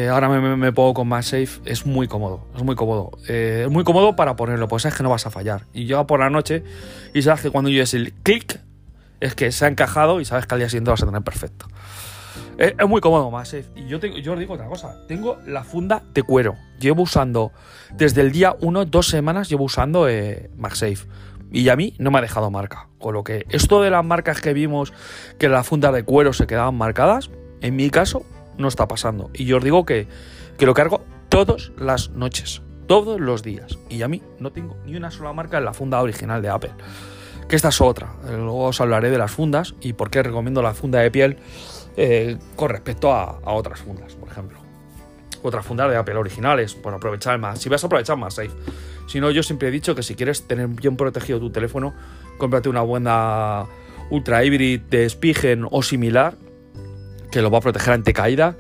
ahora 0.10 0.30
me, 0.30 0.72
pongo 0.72 0.94
con 0.94 1.08
MagSafe, 1.10 1.60
es 1.66 1.86
muy 1.86 2.08
cómodo, 2.08 2.48
es 2.56 2.64
muy 2.64 2.76
cómodo. 2.76 3.12
Eh, 3.28 3.64
es 3.66 3.72
muy 3.72 3.84
cómodo 3.84 4.16
para 4.16 4.36
ponerlo, 4.36 4.68
pues 4.68 4.86
es 4.86 4.96
que 4.96 5.04
no 5.04 5.10
vas 5.10 5.26
a 5.26 5.30
fallar. 5.30 5.64
Y 5.74 5.86
llega 5.86 6.08
por 6.08 6.20
la 6.22 6.30
noche 6.30 6.64
y 7.14 7.22
sabes 7.22 7.42
que 7.42 7.50
cuando 7.50 7.70
es 7.70 7.94
el 7.94 8.14
clic, 8.14 8.62
es 9.20 9.36
que 9.36 9.52
se 9.52 9.66
ha 9.66 9.68
encajado 9.68 10.22
y 10.22 10.26
sabes 10.26 10.46
que 10.48 10.56
al 10.56 10.60
día 10.60 10.70
siguiente 10.70 10.92
vas 10.92 11.04
a 11.04 11.06
tener 11.06 11.22
perfecto. 11.22 11.68
Es, 12.64 12.88
muy 12.88 13.02
cómodo 13.02 13.30
MagSafe. 13.30 13.66
Y 13.76 13.88
yo, 13.88 14.00
yo 14.00 14.34
os 14.34 14.40
digo 14.40 14.54
otra 14.54 14.68
cosa, 14.68 14.96
tengo 15.08 15.38
la 15.46 15.64
funda 15.64 16.04
de 16.14 16.24
cuero. 16.24 16.56
Llevo 16.80 17.04
usando, 17.04 17.52
desde 17.92 18.22
el 18.22 18.32
día 18.32 18.56
1, 18.62 18.86
dos 18.86 19.08
semanas 19.08 19.50
llevo 19.50 19.66
usando 19.66 20.08
eh, 20.08 20.50
MagSafe. 20.56 21.08
Y 21.52 21.68
a 21.70 21.76
mí 21.76 21.94
no 22.00 22.10
me 22.10 22.20
ha 22.20 22.22
dejado 22.22 22.50
marca. 22.52 22.88
Con 23.00 23.16
lo 23.16 23.24
que 23.24 23.46
esto 23.50 23.82
de 23.82 23.90
las 23.90 24.06
marcas 24.06 24.40
que 24.40 24.54
vimos, 24.54 24.94
que 25.38 25.50
la 25.50 25.64
funda 25.64 25.92
de 25.92 26.04
cuero 26.04 26.32
se 26.32 26.48
quedaban 26.48 26.76
marcadas, 26.76 27.30
en 27.62 27.76
mi 27.76 27.90
caso 27.90 28.26
no 28.58 28.70
está 28.70 28.88
pasando. 28.88 29.30
Y 29.34 29.44
yo 29.44 29.58
os 29.58 29.64
digo 29.64 29.86
que, 29.86 30.08
que 30.58 30.66
lo 30.66 30.74
cargo 30.74 31.04
todas 31.28 31.72
las 31.78 32.12
noches, 32.12 32.62
todos 32.88 33.20
los 33.20 33.44
días. 33.44 33.78
Y 33.90 34.04
a 34.04 34.08
mí 34.08 34.22
no 34.40 34.52
tengo 34.52 34.78
ni 34.86 34.96
una 34.96 35.12
sola 35.12 35.34
marca 35.34 35.58
en 35.58 35.66
la 35.66 35.74
funda 35.74 36.02
original 36.02 36.42
de 36.42 36.50
Apple. 36.50 36.72
Que 37.50 37.58
esta 37.58 37.70
es 37.70 37.82
otra. 37.82 38.14
Luego 38.26 38.66
os 38.68 38.80
hablaré 38.80 39.10
de 39.10 39.18
las 39.18 39.32
fundas 39.32 39.76
y 39.82 39.94
por 39.94 40.10
qué 40.10 40.24
recomiendo 40.24 40.62
la 40.62 40.74
funda 40.74 41.00
de 41.00 41.12
piel 41.12 41.38
eh, 41.98 42.38
con 42.56 42.70
respecto 42.70 43.12
a, 43.12 43.40
otras 43.46 43.80
fundas, 43.80 44.14
por 44.14 44.30
ejemplo. 44.30 44.60
Otras 45.42 45.66
fundas 45.66 45.90
de 45.90 45.98
Apple 45.98 46.16
originales, 46.16 46.74
por 46.74 46.94
aprovechar 46.94 47.38
más. 47.38 47.60
Si 47.60 47.70
vas 47.70 47.84
a 47.84 47.88
aprovechar 47.88 48.18
más 48.18 48.36
safe. 48.36 48.52
Si 49.08 49.20
no, 49.20 49.30
yo 49.32 49.44
siempre 49.44 49.68
he 49.68 49.72
dicho 49.72 49.94
que 49.94 50.04
si 50.04 50.16
quieres 50.16 50.48
tener 50.48 50.68
bien 50.68 50.96
protegido 50.96 51.40
tu 51.40 51.52
teléfono, 51.52 51.94
cómprate 52.38 52.70
una 52.70 52.82
buena 52.82 53.66
Ultra 54.10 54.44
Hybrid 54.44 54.82
de 54.82 55.10
Spigen 55.10 55.68
o 55.70 55.84
similar 55.84 56.36
que 57.32 57.42
lo 57.42 57.50
va 57.50 57.58
a 57.58 57.62
proteger 57.62 57.94
ante 57.94 58.14
caída. 58.14 58.56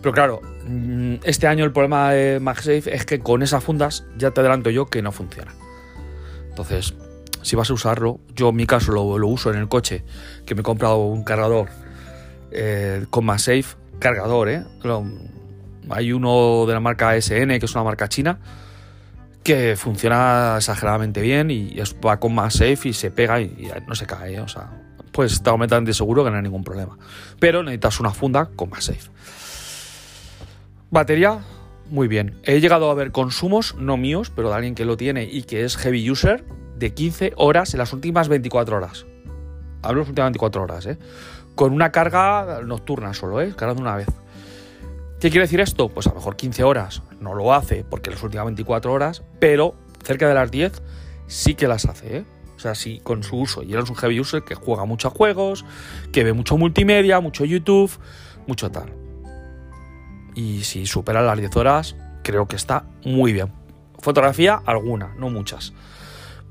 Pero 0.00 0.14
claro, 0.14 0.40
mm, 0.66 1.16
este 1.24 1.46
año 1.46 1.64
el 1.64 1.72
problema 1.72 2.12
de 2.12 2.40
MagSafe 2.40 2.94
es 2.94 3.04
que 3.04 3.18
con 3.18 3.42
esas 3.42 3.62
fundas, 3.62 4.04
ya 4.16 4.30
te 4.30 4.40
adelanto 4.40 4.70
yo, 4.70 4.86
que 4.86 5.02
no 5.02 5.12
funciona. 5.12 5.54
Entonces, 6.48 6.94
si 7.42 7.56
vas 7.56 7.70
a 7.70 7.74
usarlo, 7.74 8.20
yo 8.34 8.50
en 8.50 8.56
mi 8.56 8.66
caso 8.66 8.92
lo, 8.92 9.02
uso 9.26 9.50
en 9.50 9.58
el 9.58 9.68
coche, 9.68 10.04
que 10.46 10.54
me 10.54 10.60
he 10.60 10.64
comprado 10.64 10.98
un 10.98 11.24
cargador 11.24 11.68
eh, 12.52 13.06
con 13.10 13.24
MagSafe, 13.24 13.76
cargador, 13.98 14.48
¿eh? 14.48 14.64
hay 15.90 16.12
uno 16.12 16.64
de 16.66 16.74
la 16.74 16.80
marca 16.80 17.14
SN, 17.20 17.58
que 17.58 17.66
es 17.66 17.74
una 17.74 17.84
marca 17.84 18.08
china, 18.08 18.38
que 19.42 19.76
funciona 19.76 20.54
exageradamente 20.56 21.20
bien 21.20 21.50
y 21.50 21.74
va 22.04 22.18
con 22.20 22.34
MagSafe 22.34 22.88
y 22.88 22.92
se 22.92 23.10
pega 23.10 23.40
y, 23.40 23.70
no 23.86 23.94
se 23.94 24.06
cae, 24.06 24.34
¿eh? 24.34 24.40
o 24.40 24.48
sea, 24.48 24.70
pues 25.12 25.32
está 25.32 25.50
completamente 25.50 25.92
seguro 25.92 26.24
que 26.24 26.30
no 26.30 26.36
hay 26.36 26.42
ningún 26.42 26.64
problema. 26.64 26.96
Pero 27.38 27.62
necesitas 27.62 28.00
una 28.00 28.10
funda 28.10 28.50
con 28.56 28.70
MagSafe. 28.70 29.10
Batería, 30.90 31.40
muy 31.90 32.08
bien. 32.08 32.38
He 32.44 32.60
llegado 32.60 32.90
a 32.90 32.94
ver 32.94 33.12
consumos, 33.12 33.74
no 33.76 33.96
míos, 33.96 34.30
pero 34.34 34.50
de 34.50 34.56
alguien 34.56 34.74
que 34.74 34.84
lo 34.84 34.96
tiene 34.96 35.24
y 35.24 35.42
que 35.42 35.64
es 35.64 35.76
heavy 35.76 36.10
user, 36.10 36.44
de 36.76 36.94
15 36.94 37.32
horas 37.36 37.74
en 37.74 37.78
las 37.78 37.92
últimas 37.92 38.28
24 38.28 38.76
horas. 38.76 39.06
Hablo 39.82 40.00
de 40.00 40.04
las 40.04 40.08
últimas 40.08 40.26
24 40.28 40.62
horas, 40.62 40.86
¿eh? 40.86 40.98
Con 41.54 41.72
una 41.72 41.92
carga 41.92 42.60
nocturna 42.64 43.14
solo, 43.14 43.40
¿eh? 43.40 43.54
Cargando 43.56 43.82
una 43.82 43.96
vez. 43.96 44.08
¿Qué 45.20 45.30
quiere 45.30 45.44
decir 45.44 45.60
esto? 45.60 45.88
Pues 45.88 46.06
a 46.06 46.10
lo 46.10 46.16
mejor 46.16 46.36
15 46.36 46.64
horas 46.64 47.02
no 47.20 47.34
lo 47.34 47.54
hace 47.54 47.84
porque 47.84 48.10
las 48.10 48.22
últimas 48.22 48.46
24 48.46 48.92
horas, 48.92 49.22
pero 49.38 49.74
cerca 50.02 50.26
de 50.26 50.34
las 50.34 50.50
10 50.50 50.82
sí 51.28 51.54
que 51.54 51.68
las 51.68 51.84
hace, 51.86 52.16
¿eh? 52.18 52.24
O 52.56 52.58
sea, 52.58 52.74
sí, 52.74 53.00
con 53.02 53.22
su 53.22 53.38
uso. 53.38 53.62
Y 53.62 53.72
eres 53.72 53.88
un 53.90 53.96
heavy 53.96 54.20
user 54.20 54.42
que 54.42 54.54
juega 54.54 54.84
muchos 54.84 55.12
juegos, 55.12 55.64
que 56.12 56.24
ve 56.24 56.32
mucho 56.32 56.56
multimedia, 56.56 57.20
mucho 57.20 57.44
YouTube, 57.44 57.90
mucho 58.46 58.70
tal. 58.70 58.92
Y 60.34 60.64
si 60.64 60.86
supera 60.86 61.22
las 61.22 61.38
10 61.38 61.56
horas, 61.56 61.96
creo 62.22 62.46
que 62.46 62.56
está 62.56 62.84
muy 63.04 63.32
bien. 63.32 63.52
Fotografía, 63.98 64.60
alguna, 64.66 65.14
no 65.18 65.28
muchas. 65.28 65.72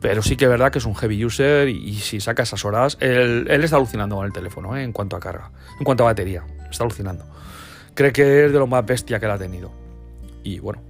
Pero 0.01 0.23
sí 0.23 0.35
que 0.35 0.45
es 0.45 0.51
verdad 0.51 0.71
que 0.71 0.79
es 0.79 0.85
un 0.85 0.95
heavy 0.95 1.23
user 1.23 1.69
y, 1.69 1.93
si 1.95 2.19
saca 2.19 2.41
esas 2.43 2.65
horas, 2.65 2.97
él, 2.99 3.47
está 3.47 3.75
alucinando 3.75 4.15
con 4.15 4.25
el 4.25 4.33
teléfono 4.33 4.75
¿eh? 4.75 4.83
en 4.83 4.91
cuanto 4.91 5.15
a 5.15 5.19
carga, 5.19 5.51
en 5.77 5.85
cuanto 5.85 6.03
a 6.03 6.07
batería. 6.07 6.43
Está 6.69 6.83
alucinando. 6.83 7.23
Cree 7.93 8.11
que 8.11 8.45
es 8.45 8.51
de 8.51 8.57
lo 8.57 8.65
más 8.65 8.83
bestia 8.83 9.19
que 9.19 9.25
él 9.27 9.31
ha 9.31 9.37
tenido. 9.37 9.71
Y 10.43 10.59
bueno, 10.59 10.81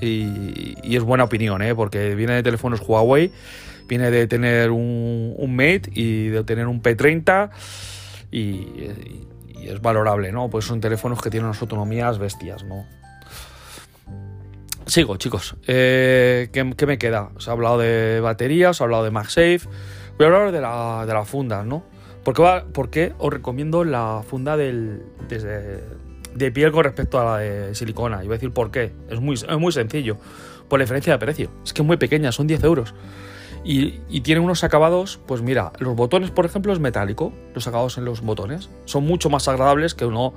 y, 0.00 0.94
es 0.96 1.02
buena 1.02 1.24
opinión, 1.24 1.60
¿eh? 1.60 1.74
porque 1.74 2.14
viene 2.14 2.34
de 2.34 2.42
teléfonos 2.44 2.80
Huawei, 2.86 3.32
viene 3.88 4.12
de 4.12 4.28
tener 4.28 4.70
un, 4.70 5.34
Mate 5.48 5.90
y 5.92 6.28
de 6.28 6.44
tener 6.44 6.68
un 6.68 6.80
P30 6.80 7.50
y, 8.30 8.66
es 9.60 9.80
valorable, 9.80 10.32
¿no? 10.32 10.50
Pues 10.50 10.64
son 10.64 10.80
teléfonos 10.80 11.20
que 11.20 11.30
tienen 11.30 11.46
unas 11.46 11.62
autonomías 11.62 12.18
bestias, 12.18 12.64
¿no? 12.64 12.84
Sigo, 14.92 15.16
chicos. 15.16 15.56
Eh, 15.66 16.50
¿qué, 16.52 16.86
me 16.86 16.98
queda? 16.98 17.30
Os 17.34 17.48
he 17.48 17.50
hablado 17.50 17.78
de 17.78 18.20
baterías, 18.20 18.72
os 18.72 18.80
he 18.82 18.84
hablado 18.84 19.04
de 19.04 19.10
MagSafe. 19.10 19.60
Voy 20.18 20.24
a 20.24 20.26
hablar 20.26 20.52
de 20.52 20.60
la, 20.60 21.06
de 21.06 21.24
funda, 21.24 21.64
¿no? 21.64 21.82
Porque, 22.22 22.42
va, 22.42 22.66
os 23.18 23.32
recomiendo 23.32 23.84
la 23.84 24.22
funda 24.22 24.58
del, 24.58 25.02
desde, 25.30 25.82
de 26.34 26.52
piel 26.52 26.72
con 26.72 26.84
respecto 26.84 27.18
a 27.18 27.24
la 27.24 27.38
de 27.38 27.74
silicona. 27.74 28.22
Y 28.22 28.26
voy 28.26 28.34
a 28.34 28.36
decir 28.36 28.52
por 28.52 28.70
qué. 28.70 28.92
Es 29.08 29.18
muy, 29.18 29.40
muy 29.58 29.72
sencillo. 29.72 30.18
Por 30.68 30.78
la 30.78 30.84
diferencia 30.84 31.14
de 31.14 31.18
precio. 31.18 31.50
Es 31.64 31.72
que 31.72 31.80
es 31.80 31.86
muy 31.86 31.96
pequeña, 31.96 32.30
son 32.30 32.46
10 32.46 32.62
euros. 32.62 32.94
Y, 33.64 34.20
tiene 34.20 34.42
unos 34.42 34.62
acabados, 34.62 35.20
pues 35.26 35.40
mira, 35.40 35.72
los 35.78 35.96
botones, 35.96 36.30
por 36.30 36.44
ejemplo, 36.44 36.70
es 36.70 36.80
metálico. 36.80 37.32
Los 37.54 37.66
acabados 37.66 37.96
en 37.96 38.04
los 38.04 38.20
botones 38.20 38.68
son 38.84 39.04
mucho 39.04 39.30
más 39.30 39.48
agradables 39.48 39.94
que 39.94 40.04
uno 40.04 40.34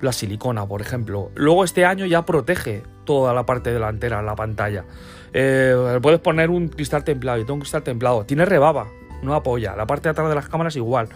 la 0.00 0.12
silicona, 0.12 0.66
por 0.66 0.80
ejemplo. 0.80 1.30
Luego 1.34 1.64
este 1.64 1.84
año 1.84 2.06
ya 2.06 2.24
protege 2.24 2.82
toda 3.04 3.32
la 3.34 3.46
parte 3.46 3.72
delantera, 3.72 4.22
la 4.22 4.36
pantalla. 4.36 4.84
Eh, 5.32 5.98
puedes 6.02 6.20
poner 6.20 6.50
un 6.50 6.68
cristal 6.68 7.04
templado 7.04 7.38
y 7.38 7.44
todo 7.44 7.54
un 7.54 7.60
cristal 7.60 7.82
templado. 7.82 8.24
Tiene 8.24 8.44
rebaba, 8.44 8.88
no 9.22 9.34
apoya. 9.34 9.76
La 9.76 9.86
parte 9.86 10.08
de 10.08 10.10
atrás 10.10 10.28
de 10.28 10.34
las 10.34 10.48
cámaras 10.48 10.76
igual. 10.76 11.08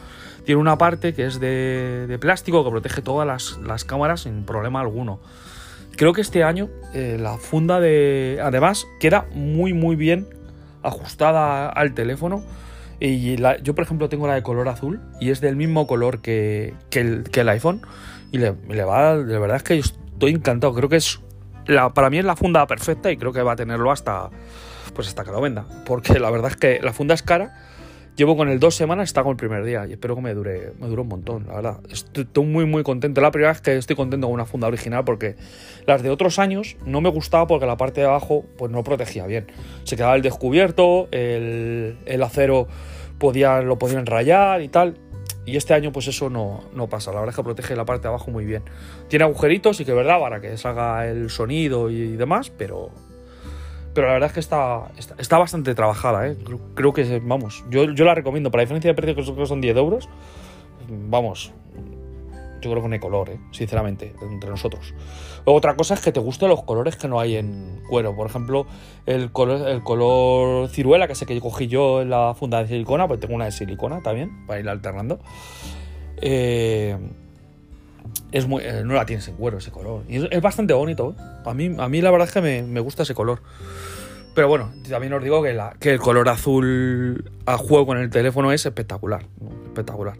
Tiene 0.45 0.61
una 0.61 0.77
parte 0.77 1.15
que 1.15 1.27
es 1.27 1.39
de, 1.39 2.19
plástico 2.21 2.65
que 2.65 2.71
protege 2.71 3.03
todas 3.03 3.57
las, 3.61 3.85
cámaras 3.85 4.23
sin 4.23 4.45
problema 4.45 4.81
alguno. 4.81 5.21
Creo 5.97 6.13
que 6.13 6.21
este 6.21 6.43
año 6.43 6.69
eh, 6.95 7.19
la 7.21 7.37
funda 7.37 7.79
de... 7.79 8.41
Además, 8.43 8.87
queda 8.99 9.27
muy 9.33 9.73
muy 9.73 9.95
bien 9.95 10.27
ajustada 10.83 11.69
al 11.69 11.95
teléfono. 11.95 12.43
Y 13.05 13.35
yo, 13.65 13.75
por 13.75 13.83
ejemplo, 13.83 14.09
tengo 14.09 14.29
la 14.29 14.35
de 14.35 14.45
color 14.45 14.69
azul 14.69 15.01
y 15.19 15.31
es 15.31 15.41
del 15.41 15.57
mismo 15.57 15.89
color 15.89 16.21
que, 16.21 16.75
el, 16.93 17.49
iPhone. 17.49 17.83
Y 18.31 18.39
le, 18.39 18.85
va, 18.85 19.17
de 19.17 19.39
verdad 19.41 19.57
es 19.57 19.65
que 19.65 19.77
estoy 19.77 20.31
encantado. 20.31 20.73
Creo 20.73 20.89
que 20.89 20.97
es, 20.97 21.19
para 21.95 22.11
mí 22.11 22.19
es 22.19 22.25
la 22.25 22.37
funda 22.37 22.65
perfecta 22.69 23.11
y 23.11 23.17
creo 23.17 23.33
que 23.33 23.43
va 23.43 23.55
a 23.55 23.57
tenerlo 23.57 23.91
hasta, 23.91 24.31
pues 24.95 25.09
hasta 25.09 25.25
que 25.25 25.33
lo 25.33 25.41
venda. 25.41 25.67
Porque 25.85 26.21
la 26.21 26.31
verdad 26.31 26.53
es 26.53 26.57
que 26.57 26.79
la 26.81 26.93
funda 26.93 27.15
es 27.15 27.25
cara 27.25 27.72
Llevo 28.15 28.37
con 28.37 28.51
el 28.51 28.61
dos 28.61 28.75
semanas, 28.75 29.09
está 29.09 29.23
con 29.23 29.31
el 29.31 29.37
primer 29.39 29.65
día 29.65 29.87
y 29.87 29.93
espero 29.93 30.15
que 30.15 30.21
me 30.21 30.35
dure, 30.35 30.75
me 30.79 30.87
dure 30.87 31.01
un 31.01 31.09
montón, 31.09 31.47
la 31.47 31.55
verdad. 31.55 31.81
Estoy, 31.91 32.45
muy, 32.45 32.67
muy 32.67 32.83
contento. 32.83 33.23
La 33.23 33.31
primera 33.31 33.53
vez 33.53 33.63
que 33.63 33.75
estoy 33.77 33.97
contento 33.97 34.27
con 34.27 34.35
una 34.35 34.45
funda 34.45 34.67
original 34.67 35.03
porque 35.05 35.37
las 35.87 36.03
de 36.03 36.11
otros 36.11 36.39
años 36.39 36.77
no 36.85 37.01
me 37.01 37.09
gustaba 37.09 37.47
porque 37.47 37.65
la 37.65 37.79
parte 37.79 38.03
de 38.03 38.07
abajo 38.07 38.45
pues 38.59 38.71
no 38.71 38.85
protegía 38.85 39.27
bien. 39.27 39.47
Se 39.85 39.97
quedaba 39.97 40.15
el 40.15 40.21
descubierto, 40.21 41.09
el, 41.11 41.97
acero 42.23 42.69
podía, 43.19 43.63
lo 43.63 43.79
podían 43.79 44.05
rayar 44.05 44.61
y 44.61 44.69
tal. 44.69 44.99
Y 45.47 45.57
este 45.57 45.73
año 45.73 45.91
pues 45.91 46.07
eso 46.07 46.29
no, 46.29 46.65
no, 46.75 46.91
pasa. 46.91 47.13
La 47.13 47.21
verdad 47.21 47.31
es 47.31 47.37
que 47.37 47.43
protege 47.43 47.75
la 47.77 47.87
parte 47.87 48.03
de 48.03 48.09
abajo 48.09 48.31
muy 48.31 48.45
bien. 48.45 48.63
Tiene 49.09 49.25
agujeritos 49.25 49.81
y 49.81 49.87
que 49.87 49.95
verdad 49.95 50.21
para 50.21 50.43
que 50.43 50.59
salga 50.59 51.09
el 51.09 51.31
sonido 51.31 51.89
y 51.89 52.17
demás, 52.17 52.53
pero 52.59 52.91
pero 53.95 54.07
la 54.07 54.15
verdad 54.15 54.29
es 54.29 54.35
que 54.35 54.41
está, 54.41 54.91
está, 55.19 55.39
bastante 55.39 55.75
trabajada, 55.75 56.29
¿eh? 56.29 56.37
Creo 56.75 56.93
que, 56.93 57.21
vamos, 57.21 57.65
yo, 57.71 57.85
yo 57.93 58.05
la 58.05 58.15
recomiendo. 58.15 58.51
Para 58.51 58.63
la 58.63 58.65
diferencia 58.65 58.91
de 58.91 58.95
precio, 58.95 59.37
que 59.37 59.47
son 59.47 59.61
10 59.61 59.77
euros, 59.77 60.09
vamos, 60.89 61.53
yo 62.63 62.71
creo 62.71 62.83
que 62.83 62.89
no 62.89 62.95
hay 62.95 63.01
color, 63.01 63.31
¿eh? 63.31 63.41
sinceramente, 63.51 64.15
entre 64.23 64.49
nosotros. 64.49 64.95
Otra 65.45 65.75
cosa 65.75 65.95
es 65.95 66.01
que 66.01 66.13
te 66.13 66.21
gusten 66.21 66.49
los 66.49 66.63
colores 66.63 66.97
que 66.97 67.09
no 67.09 67.21
hay 67.21 67.37
en 67.37 67.83
cuero. 67.89 68.15
Por 68.15 68.27
ejemplo, 68.29 68.67
el 69.05 69.33
color, 69.33 69.69
el 69.69 69.83
color 69.83 70.69
ciruela, 70.69 71.09
que 71.09 71.15
sé 71.15 71.27
que 71.27 71.39
cogí 71.41 71.67
yo 71.67 72.01
en 72.01 72.11
la 72.11 72.35
funda 72.35 72.63
de 72.63 72.69
silicona, 72.69 73.09
pues 73.09 73.21
tengo 73.21 73.35
una 73.35 73.47
de 73.47 73.53
silicona 73.53 74.01
también, 74.01 74.47
para 74.47 74.61
ir 74.61 74.69
alternando. 74.69 75.19
Eh, 76.19 76.97
es 78.33 78.47
muy, 78.47 78.63
eh, 78.65 78.83
no 78.85 78.95
la 78.95 79.07
tienes 79.07 79.29
en 79.29 79.37
cuero 79.37 79.59
ese 79.59 79.71
color. 79.71 80.05
Y 80.09 80.17
es, 80.35 80.41
bastante 80.41 80.73
bonito. 80.75 81.15
¿eh? 81.19 81.23
A, 81.45 81.55
mí, 81.55 81.75
a 81.79 81.89
mí 81.89 82.01
la 82.01 82.11
verdad 82.11 82.29
es 82.29 82.35
que 82.35 82.41
me, 82.41 82.81
gusta 82.81 83.03
ese 83.03 83.15
color. 83.15 83.43
Pero 84.35 84.49
bueno, 84.49 84.73
también 84.89 85.13
os 85.13 85.23
digo 85.23 85.43
que, 85.43 85.91
el 85.91 85.99
color 86.01 86.29
azul 86.31 87.31
a 87.45 87.59
juego 87.59 87.87
con 87.87 87.99
el 87.99 88.09
teléfono 88.09 88.51
es 88.51 88.65
espectacular. 88.65 89.27
Espectacular. 89.67 90.17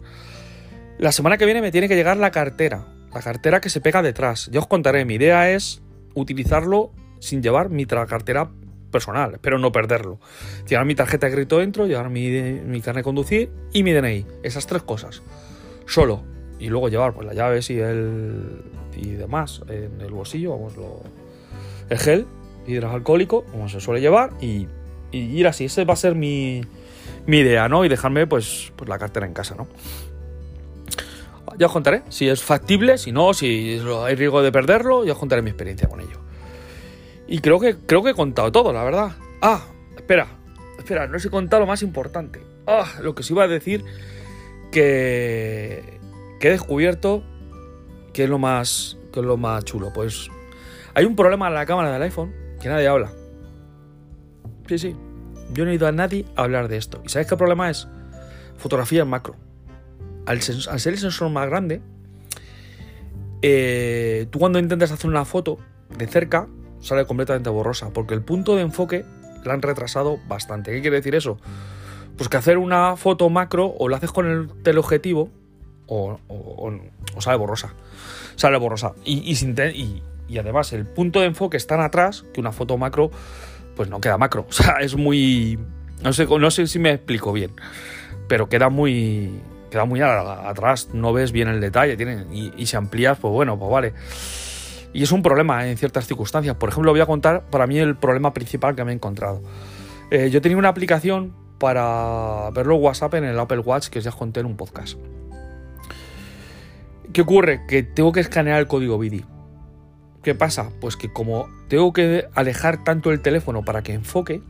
La 0.99 1.11
semana 1.11 1.37
que 1.37 1.45
viene 1.45 1.61
me 1.61 1.71
tiene 1.71 1.87
que 1.87 1.95
llegar 1.95 2.17
la 2.17 2.29
cartera. 2.29 2.85
La 3.11 3.21
cartera 3.21 3.59
que 3.59 3.69
se 3.69 3.81
pega 3.81 4.03
detrás. 4.03 4.49
Ya 4.51 4.59
os 4.59 4.67
contaré. 4.67 5.03
Mi 5.05 5.15
idea 5.15 5.49
es 5.49 5.81
utilizarlo 6.13 6.91
sin 7.19 7.41
llevar 7.41 7.71
mi 7.71 7.87
cartera 7.87 8.51
personal. 8.91 9.33
Espero 9.33 9.57
no 9.57 9.71
perderlo. 9.71 10.19
Llevar 10.67 10.85
mi 10.85 10.93
tarjeta 10.93 11.25
de 11.25 11.33
crédito 11.33 11.57
dentro, 11.57 11.87
llevar 11.87 12.11
mi, 12.11 12.29
mi 12.29 12.81
carnet 12.81 12.99
de 12.99 13.03
conducir 13.03 13.51
y 13.73 13.81
mi 13.81 13.93
DNI. 13.93 14.27
Esas 14.43 14.67
tres 14.67 14.83
cosas. 14.83 15.23
Solo 15.87 16.32
y 16.59 16.69
luego 16.69 16.89
llevar 16.89 17.13
pues 17.13 17.27
las 17.27 17.35
llaves 17.35 17.69
y 17.69 17.79
el 17.79 18.61
y 18.95 19.11
demás 19.11 19.61
en 19.67 20.01
el 20.01 20.11
bolsillo, 20.11 20.51
vamos, 20.51 20.77
lo, 20.77 21.01
el 21.89 21.97
gel 21.97 22.25
hidroalcohólico, 22.67 23.43
como 23.45 23.69
se 23.69 23.79
suele 23.79 24.01
llevar, 24.01 24.31
y, 24.41 24.67
ir 25.11 25.47
así. 25.47 25.65
Ese 25.65 25.85
va 25.85 25.93
a 25.93 25.97
ser 25.97 26.15
mi, 26.15 26.61
mi 27.25 27.39
idea, 27.39 27.67
¿no? 27.67 27.85
Y 27.85 27.89
dejarme 27.89 28.25
pues, 28.27 28.71
pues 28.75 28.89
la 28.89 28.97
cartera 28.97 29.25
en 29.25 29.33
casa, 29.33 29.55
¿no? 29.55 29.67
Ya 31.57 31.67
os 31.67 31.71
contaré 31.71 32.01
si 32.09 32.27
es 32.27 32.41
factible, 32.41 32.97
si 32.97 33.11
no, 33.11 33.33
si 33.33 33.79
hay 34.05 34.15
riesgo 34.15 34.41
de 34.41 34.51
perderlo, 34.51 35.05
ya 35.05 35.13
os 35.13 35.19
contaré 35.19 35.41
mi 35.41 35.49
experiencia 35.49 35.87
con 35.87 35.99
ello. 35.99 36.19
Y 37.27 37.39
creo 37.39 37.59
que, 37.59 37.77
creo 37.85 38.03
que 38.03 38.11
he 38.11 38.15
contado 38.15 38.51
todo, 38.51 38.73
la 38.73 38.83
verdad. 38.83 39.11
Ah, 39.41 39.65
espera, 39.95 40.27
espera, 40.79 41.07
no 41.07 41.17
os 41.17 41.25
he 41.25 41.29
contado 41.29 41.61
lo 41.61 41.67
más 41.67 41.83
importante. 41.83 42.41
Ah, 42.65 42.91
lo 43.01 43.13
que 43.13 43.21
os 43.21 43.29
iba 43.29 43.43
a 43.43 43.47
decir 43.47 43.83
que 44.71 45.99
que 46.43 46.49
he 46.49 46.51
descubierto 46.51 47.23
que 48.11 48.25
es 48.25 48.29
lo 48.29 48.37
más, 48.37 48.97
que 49.13 49.21
es 49.21 49.25
lo 49.25 49.37
más 49.37 49.63
chulo. 49.63 49.93
Pues 49.93 50.29
hay 50.93 51.05
un 51.05 51.15
problema 51.15 51.47
en 51.47 51.53
la 51.53 51.65
cámara 51.65 51.93
del 51.93 52.01
iPhone 52.01 52.33
que 52.61 52.67
nadie 52.67 52.85
habla. 52.85 53.13
Sí, 54.67 54.77
sí. 54.77 54.93
Yo 55.53 55.63
no 55.63 55.71
he 55.71 55.75
ido 55.75 55.87
a 55.87 55.93
nadie 55.93 56.25
a 56.35 56.41
hablar 56.41 56.67
de 56.67 56.75
esto. 56.75 57.01
¿Y 57.05 57.07
sabes 57.07 57.29
qué 57.29 57.37
problema 57.37 57.69
es? 57.69 57.87
Fotografía 58.57 59.03
en 59.03 59.07
macro. 59.07 59.37
Al, 60.25 60.41
ser 60.41 60.91
el 60.91 60.99
sensor 60.99 61.29
más 61.29 61.47
grande, 61.47 61.81
eh, 63.41 64.27
tú 64.29 64.37
cuando 64.37 64.59
intentas 64.59 64.91
hacer 64.91 65.09
una 65.09 65.23
foto 65.23 65.59
de 65.97 66.07
cerca, 66.07 66.49
sale 66.81 67.05
completamente 67.05 67.51
borrosa. 67.51 67.93
Porque 67.93 68.15
el 68.15 68.21
punto 68.21 68.57
de 68.57 68.63
enfoque 68.63 69.05
la 69.45 69.53
han 69.53 69.61
retrasado 69.61 70.19
bastante. 70.27 70.73
¿Qué 70.73 70.81
quiere 70.81 70.97
decir 70.97 71.15
eso? 71.15 71.37
Pues 72.17 72.27
que 72.27 72.35
hacer 72.35 72.57
una 72.57 72.97
foto 72.97 73.29
macro 73.29 73.73
o 73.79 73.87
la 73.87 73.95
haces 73.95 74.11
con 74.11 74.27
el 74.27 74.49
teleobjetivo 74.61 75.31
o, 75.87 76.19
sale 77.19 77.37
borrosa. 77.37 77.73
Sale 78.35 78.57
borrosa. 78.57 78.93
Y, 79.05 79.37
además 80.37 80.73
el 80.73 80.85
punto 80.85 81.19
de 81.19 81.27
enfoque 81.27 81.57
es 81.57 81.67
tan 81.67 81.79
atrás 81.79 82.25
que 82.33 82.39
una 82.39 82.51
foto 82.51 82.75
macro 82.77 83.11
pues 83.75 83.89
no 83.89 84.01
queda 84.01 84.17
macro. 84.17 84.45
O 84.49 84.53
sea, 84.53 84.77
es 84.81 84.95
muy... 84.95 85.59
No 86.01 86.11
sé, 86.11 86.25
no 86.25 86.51
sé 86.51 86.67
si 86.67 86.79
me 86.79 86.91
explico 86.91 87.31
bien, 87.33 87.51
pero 88.27 88.49
queda 88.49 88.69
muy... 88.69 89.41
Queda 89.71 89.85
muy 89.85 90.01
atrás, 90.01 90.89
no 90.93 91.13
ves 91.13 91.31
bien 91.31 91.47
el 91.47 91.59
detalle, 91.59 91.97
y 92.31 92.65
si 92.67 92.75
amplías, 92.75 93.17
pues 93.17 93.33
bueno, 93.33 93.57
pues 93.57 93.71
vale. 93.71 93.93
Y 94.93 95.01
es 95.01 95.11
un 95.11 95.23
problema 95.23 95.67
en 95.67 95.77
ciertas 95.77 96.05
circunstancias. 96.05 96.55
Por 96.55 96.69
ejemplo, 96.69 96.91
voy 96.91 97.01
a 97.01 97.07
contar 97.07 97.41
para 97.49 97.65
mí 97.65 97.79
el 97.79 97.95
problema 97.95 98.33
principal 98.33 98.75
que 98.75 98.85
me 98.85 98.91
he 98.91 98.95
encontrado. 98.95 99.41
Eh, 100.11 100.29
yo 100.29 100.41
tenía 100.41 100.57
una 100.57 100.69
aplicación 100.69 101.33
para 101.57 102.51
verlo 102.51 102.75
WhatsApp 102.75 103.15
en 103.15 103.23
el 103.23 103.39
Apple 103.39 103.59
Watch 103.59 103.87
que 103.87 103.99
os 103.99 104.05
ya 104.05 104.11
conté 104.11 104.41
en 104.41 104.45
un 104.45 104.55
podcast. 104.55 104.97
¿Qué 107.13 107.21
ocurre? 107.21 107.61
Que 107.67 107.83
tengo 107.83 108.11
que 108.11 108.21
escanear 108.21 108.59
el 108.59 108.65
código 108.65 108.97
BIDI. 108.97 109.23
¿Qué 110.23 110.33
pasa? 110.33 110.71
Pues 110.81 110.97
que 110.97 111.13
como 111.13 111.47
tengo 111.67 111.93
que 111.93 112.25
alejar 112.33 112.83
tanto 112.83 113.11
el 113.11 113.21
teléfono 113.21 113.63
para 113.63 113.83
que 113.83 113.93
enfoque, 113.93 114.41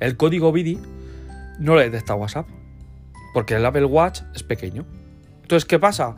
el 0.00 0.16
código 0.16 0.50
BIDI 0.50 0.80
no 1.60 1.76
le 1.76 1.84
detecta 1.84 2.16
WhatsApp. 2.16 2.48
Porque 3.32 3.54
el 3.54 3.64
Apple 3.64 3.84
Watch 3.84 4.22
es 4.34 4.42
pequeño. 4.42 4.84
Entonces, 5.42 5.64
¿qué 5.64 5.78
pasa? 5.78 6.16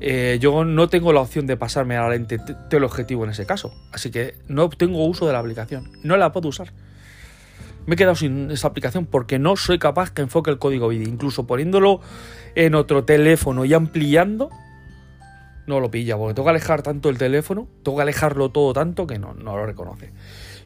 Eh, 0.00 0.38
yo 0.40 0.64
no 0.64 0.88
tengo 0.88 1.12
la 1.12 1.20
opción 1.20 1.48
de 1.48 1.56
pasarme 1.56 1.96
a 1.96 2.02
la 2.02 2.10
lente 2.10 2.38
teleobjetivo 2.70 3.24
en 3.24 3.30
ese 3.30 3.44
caso. 3.44 3.72
Así 3.92 4.12
que 4.12 4.36
no 4.46 4.68
tengo 4.68 5.04
uso 5.04 5.26
de 5.26 5.32
la 5.32 5.40
aplicación. 5.40 5.90
No 6.04 6.16
la 6.16 6.30
puedo 6.30 6.48
usar. 6.48 6.72
Me 7.86 7.94
he 7.94 7.96
quedado 7.96 8.14
sin 8.14 8.52
esa 8.52 8.68
aplicación 8.68 9.04
porque 9.04 9.40
no 9.40 9.56
soy 9.56 9.80
capaz 9.80 10.12
que 10.12 10.22
enfoque 10.22 10.52
el 10.52 10.58
código 10.58 10.86
BIDI. 10.86 11.10
Incluso 11.10 11.44
poniéndolo 11.44 12.00
en 12.54 12.76
otro 12.76 13.04
teléfono 13.04 13.64
y 13.64 13.74
ampliando, 13.74 14.50
no 15.66 15.80
lo 15.80 15.90
pilla, 15.90 16.16
porque 16.16 16.34
tengo 16.34 16.46
que 16.46 16.50
alejar 16.50 16.82
tanto 16.82 17.08
el 17.08 17.18
teléfono, 17.18 17.68
tengo 17.82 17.96
que 17.96 18.02
alejarlo 18.02 18.50
todo 18.50 18.72
tanto 18.72 19.06
que 19.06 19.18
no, 19.18 19.34
no 19.34 19.56
lo 19.56 19.66
reconoce. 19.66 20.12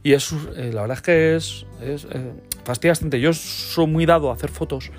Y 0.03 0.13
eso, 0.13 0.37
eh, 0.57 0.71
la 0.73 0.83
verdad 0.83 0.97
es 0.97 1.03
que 1.03 1.37
es, 1.37 1.67
es 1.83 2.05
eh, 2.11 2.33
fastidia 2.65 2.93
bastante. 2.93 3.21
Yo 3.21 3.33
soy 3.33 3.87
muy 3.87 4.07
dado 4.07 4.31
a 4.31 4.35
hacer 4.35 4.51
fotos 4.51 4.91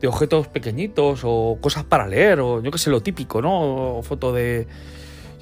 de 0.00 0.08
objetos 0.08 0.48
pequeñitos 0.48 1.20
o 1.24 1.58
cosas 1.60 1.84
para 1.84 2.06
leer, 2.06 2.40
o 2.40 2.62
yo 2.62 2.70
que 2.70 2.78
sé, 2.78 2.90
lo 2.90 3.00
típico, 3.00 3.40
¿no? 3.40 3.98
O 3.98 4.02
foto 4.02 4.32
de, 4.32 4.66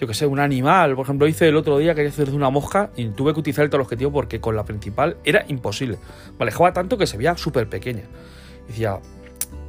yo 0.01 0.07
que 0.07 0.15
sé, 0.15 0.27
un 0.27 0.41
animal. 0.41 0.95
Por 0.95 1.05
ejemplo, 1.05 1.27
hice 1.27 1.49
el 1.49 1.57
otro 1.57 1.79
día, 1.79 1.95
quería 1.95 2.11
hacer 2.11 2.31
de 2.31 2.37
una 2.37 2.51
mosca 2.51 2.91
y 2.97 3.09
tuve 3.09 3.33
que 3.33 3.41
utilizar 3.41 3.65
el 3.65 3.71
teleobjetivo 3.71 4.13
porque 4.13 4.41
con 4.41 4.57
la 4.57 4.65
principal 4.65 5.17
era 5.25 5.45
imposible. 5.49 5.99
Me 6.39 6.45
alejaba 6.45 6.73
tanto 6.73 6.99
que 6.99 7.07
se 7.07 7.17
veía 7.17 7.37
súper 7.37 7.69
pequeña. 7.69 8.05
Decía, 8.69 9.01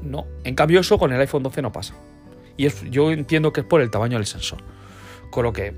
no. 0.04 0.26
En 0.44 0.56
cambio, 0.56 0.80
eso 0.80 0.98
con 0.98 1.12
el 1.14 1.20
iPhone 1.20 1.44
12 1.44 1.62
no 1.62 1.72
pasa. 1.72 1.96
Y 2.58 2.68
yo 2.90 3.12
entiendo 3.12 3.54
que 3.54 3.62
es 3.62 3.68
por 3.68 3.82
el 3.82 3.90
tamaño 3.90 4.18
del 4.18 4.26
sensor. 4.26 4.60
Con 5.32 5.44
lo 5.44 5.54
que, 5.54 5.74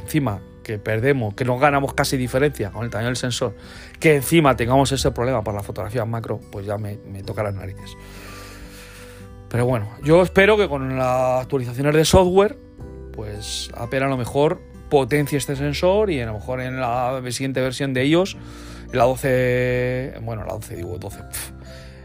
encima, 0.00 0.40
que 0.62 0.78
perdemos, 0.78 1.34
que 1.34 1.44
no 1.44 1.58
ganamos 1.58 1.94
casi 1.94 2.16
diferencia 2.16 2.70
con 2.70 2.84
el 2.84 2.90
tamaño 2.90 3.08
del 3.08 3.16
sensor, 3.16 3.54
que 4.00 4.16
encima 4.16 4.56
tengamos 4.56 4.92
ese 4.92 5.10
problema 5.10 5.42
para 5.42 5.58
la 5.58 5.62
fotografía 5.62 6.04
macro, 6.04 6.40
pues 6.50 6.66
ya 6.66 6.78
me, 6.78 6.98
me 7.10 7.22
toca 7.22 7.42
las 7.42 7.54
narices. 7.54 7.96
Pero 9.48 9.66
bueno, 9.66 9.88
yo 10.02 10.22
espero 10.22 10.56
que 10.56 10.68
con 10.68 10.98
las 10.98 11.42
actualizaciones 11.42 11.94
de 11.94 12.04
software, 12.04 12.58
pues 13.12 13.70
Apple 13.74 14.04
a 14.04 14.08
lo 14.08 14.16
mejor 14.16 14.60
potencie 14.88 15.38
este 15.38 15.56
sensor 15.56 16.10
y 16.10 16.20
a 16.20 16.26
lo 16.26 16.34
mejor 16.34 16.60
en 16.60 16.80
la 16.80 17.20
siguiente 17.30 17.60
versión 17.60 17.94
de 17.94 18.04
en 18.04 18.98
la 18.98 19.04
12, 19.04 20.14
bueno, 20.22 20.44
la 20.44 20.54
12 20.54 20.76
digo 20.76 20.98
12, 20.98 21.18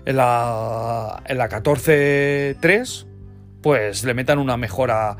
en 0.05 0.17
la, 0.17 1.21
en 1.25 1.37
la 1.37 1.49
14.3, 1.49 3.05
pues 3.63 4.03
le 4.03 4.13
metan 4.13 4.37
una 4.37 4.57
mejora. 4.57 5.17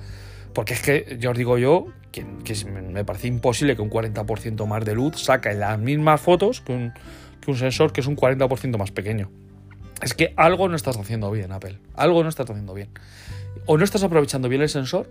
Porque 0.54 0.76
es 0.76 0.82
que, 0.84 1.18
yo 1.20 1.32
os 1.32 1.38
digo 1.38 1.58
yo, 1.58 1.88
que, 2.12 2.24
me 2.66 3.04
parece 3.04 3.28
imposible 3.28 3.76
que 3.76 3.82
un 3.82 3.90
40% 3.90 4.68
más 4.68 4.86
de 4.86 4.94
luz 4.94 5.20
saque 5.24 5.54
las 5.56 5.80
mismas 5.80 6.22
fotos 6.22 6.62
que 6.62 6.74
un, 6.74 6.94
que 7.42 7.50
un 7.50 7.58
sensor 7.58 7.92
que 7.92 8.02
es 8.02 8.08
un 8.08 8.16
40% 8.16 8.78
más 8.78 8.92
pequeño. 8.92 9.32
Es 10.04 10.14
que 10.14 10.34
algo 10.36 10.70
no 10.70 10.76
estás 10.76 10.98
haciendo 10.98 11.32
bien, 11.32 11.52
Apple. 11.52 11.80
Algo 11.96 12.22
no 12.22 12.30
estás 12.30 12.48
haciendo 12.48 12.76
bien. 12.76 12.90
O 13.66 13.78
no 13.78 13.84
estás 13.84 14.04
aprovechando 14.04 14.50
bien 14.50 14.62
el 14.62 14.70
sensor, 14.70 15.10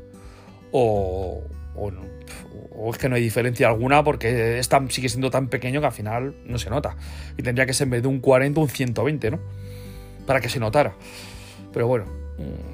o, 0.70 1.42
o, 1.74 2.90
es 2.90 2.98
que 2.98 3.08
no 3.08 3.16
hay 3.16 3.22
diferencia 3.22 3.68
alguna 3.68 4.04
porque 4.04 4.58
es 4.58 4.68
sigue 4.90 5.08
siendo 5.08 5.30
tan 5.30 5.48
pequeño 5.48 5.80
que 5.80 5.86
al 5.86 5.92
final 5.92 6.34
no 6.44 6.58
se 6.58 6.68
nota. 6.68 6.96
Y 7.38 7.42
tendría 7.42 7.66
que 7.66 7.72
ser 7.72 7.86
en 7.86 7.90
vez 7.92 8.02
de 8.02 8.08
un 8.08 8.20
40, 8.20 8.60
un 8.60 8.68
120, 8.68 9.30
¿no? 9.30 9.40
Para 10.26 10.40
que 10.40 10.48
se 10.48 10.60
notara. 10.60 10.94
Pero 11.72 11.86
bueno, 11.86 12.04
mm, 12.38 12.71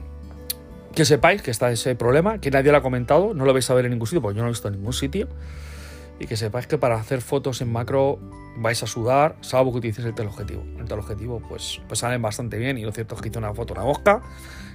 que 0.99 1.05
sepáis 1.05 1.43
que 1.43 1.53
está 1.53 1.71
ese 1.71 1.95
problema, 1.95 2.41
que 2.41 2.51
nadie 2.51 2.73
lo 2.73 2.79
ha 2.79 2.83
comentado, 2.83 3.33
no 3.33 3.45
lo 3.45 3.53
vais 3.53 3.71
a 3.71 3.75
ver 3.75 3.85
en 3.85 3.93
ningún 3.93 4.09
sitio, 4.09 4.21
porque 4.21 4.35
yo 4.35 4.43
no 4.43 4.47
lo 4.47 4.51
he 4.51 4.55
visto 4.55 4.67
en 4.67 4.75
ningún 4.75 4.93
sitio. 4.93 5.29
Y 6.19 6.27
que 6.27 6.37
sepáis 6.37 6.67
que 6.67 6.77
para 6.77 6.97
hacer 6.97 7.21
fotos 7.21 7.61
en 7.61 7.71
macro 7.71 8.19
vais 8.57 8.83
a 8.83 8.87
sudar, 8.89 9.37
salvo 9.41 9.71
que 9.71 9.79
utilices 9.79 10.05
el 10.05 10.13
teleobjetivo. 10.13 10.65
El 10.77 10.87
teleobjetivo 10.87 11.41
pues, 11.49 11.81
pues 11.87 12.01
salen 12.01 12.21
bastante 12.21 12.59
bien 12.59 12.79
y 12.79 12.83
lo 12.83 12.91
cierto 12.91 13.15
es 13.15 13.21
que 13.21 13.29
hice 13.29 13.39
una 13.39 13.55
foto, 13.55 13.75
una 13.75 13.85
mosca, 13.85 14.23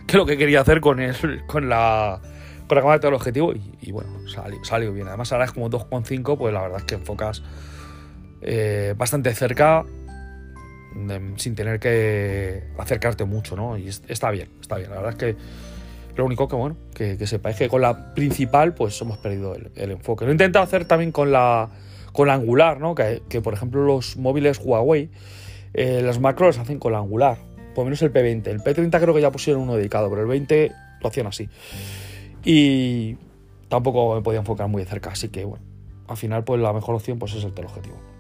que 0.08 0.14
es 0.14 0.16
lo 0.16 0.26
que 0.26 0.38
quería 0.38 0.62
hacer 0.62 0.80
con, 0.80 1.02
el, 1.02 1.46
con 1.46 1.68
la 1.68 2.22
con 2.70 2.78
la 2.78 2.82
cámara 2.82 3.00
de 3.00 3.02
teleobjetivo 3.02 3.52
y, 3.52 3.78
y 3.82 3.92
bueno, 3.92 4.22
salió, 4.64 4.94
bien. 4.94 5.10
Además 5.10 5.30
ahora 5.34 5.44
es 5.44 5.52
como 5.52 5.70
2.5, 5.70 6.38
pues 6.38 6.54
la 6.54 6.62
verdad 6.62 6.78
es 6.78 6.86
que 6.86 6.96
enfocas 6.96 7.44
eh, 8.40 8.96
bastante 8.98 9.36
cerca 9.36 9.84
sin 11.36 11.56
tener 11.56 11.82
que 11.82 12.64
acercarte 12.78 13.26
mucho, 13.26 13.58
¿no? 13.58 13.78
Y 13.78 13.90
está 13.90 14.32
bien, 14.32 14.48
está 14.62 14.78
bien. 14.78 14.90
La 14.90 15.02
verdad 15.02 15.12
es 15.12 15.18
que 15.18 15.36
lo 16.16 16.26
único 16.26 16.48
que, 16.48 16.56
bueno, 16.56 16.76
que, 16.94 17.18
que 17.18 17.28
sepáis 17.28 17.58
que 17.58 17.68
con 17.68 17.82
la 17.82 18.14
principal, 18.14 18.74
pues 18.74 19.00
hemos 19.02 19.18
perdido 19.18 19.56
el, 19.56 19.92
enfoque. 19.92 20.26
Lo 20.26 20.32
he 20.32 20.34
intentado 20.34 20.64
hacer 20.64 20.86
también 20.86 21.12
con 21.12 21.32
la, 21.32 21.70
con 22.12 22.28
la 22.28 22.36
angular, 22.36 22.80
¿no? 22.80 22.94
Que, 22.96 23.42
por 23.42 23.54
ejemplo 23.54 23.84
los 23.84 24.18
móviles 24.18 24.60
Huawei, 24.64 25.10
eh, 25.74 26.02
las 26.04 26.20
macros 26.20 26.60
hacen 26.60 26.80
con 26.80 26.92
la 26.92 27.00
angular. 27.00 27.38
Por 27.74 27.86
menos 27.86 28.02
el 28.04 28.14
P20. 28.14 28.48
El 28.48 28.62
P30 28.62 29.02
creo 29.02 29.14
que 29.16 29.22
ya 29.22 29.32
pusieron 29.32 29.64
uno 29.64 29.76
dedicado, 29.76 30.10
pero 30.10 30.22
el 30.22 30.28
20 30.28 30.72
lo 31.02 31.08
hacían 31.08 31.26
así. 31.26 31.50
Y 32.46 33.18
tampoco 33.68 34.16
me 34.16 34.22
podía 34.22 34.40
enfocar 34.40 34.68
muy 34.68 34.84
de 34.84 34.90
cerca, 34.90 35.12
así 35.12 35.30
que 35.30 35.46
bueno, 35.46 35.64
al 36.08 36.18
final 36.18 36.44
pues 36.44 36.62
la 36.62 36.74
mejor 36.74 36.96
opción 36.96 37.18
pues 37.18 37.34
es 37.34 37.44
el 37.44 37.54
teleobjetivo. 37.54 38.13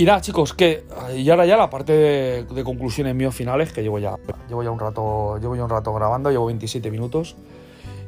Y 0.00 0.06
nada, 0.06 0.22
chicos, 0.22 0.54
que 0.54 0.84
y 1.14 1.28
ahora 1.28 1.44
ya 1.44 1.58
la 1.58 1.68
parte 1.68 1.92
de, 1.92 2.64
conclusiones 2.64 3.14
míos 3.14 3.34
finales, 3.34 3.70
que 3.70 3.82
llevo 3.82 3.98
ya, 3.98 4.16
llevo 4.48 4.62
ya 4.62 4.70
un 4.70 4.78
rato, 4.78 5.36
llevo 5.36 5.54
ya 5.56 5.64
un 5.64 5.68
rato 5.68 5.92
grabando, 5.92 6.30
llevo 6.30 6.46
27 6.46 6.90
minutos 6.90 7.36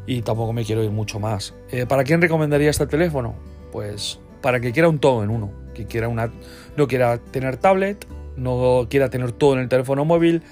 y 0.06 0.22
tampoco 0.22 0.54
me 0.54 0.64
quiero 0.64 0.82
ir 0.82 0.90
mucho 0.90 1.20
más. 1.20 1.52
Eh, 1.70 1.84
¿Para 1.84 2.02
quién 2.04 2.22
recomendaría 2.22 2.70
este 2.70 2.86
teléfono? 2.86 3.34
Pues 3.72 4.20
para 4.40 4.58
que 4.58 4.72
quiera 4.72 4.88
un 4.88 5.00
todo 5.00 5.22
en 5.22 5.28
uno, 5.28 5.52
que 5.74 5.84
quiera 5.84 6.08
una, 6.08 6.32
no 6.78 6.88
quiera 6.88 7.18
tener 7.18 7.58
tablet, 7.58 8.06
no 8.38 8.86
quiera 8.88 9.10
tener 9.10 9.32
todo 9.32 9.52
en 9.52 9.58
el 9.58 9.68
teléfono 9.68 10.06
móvil, 10.06 10.42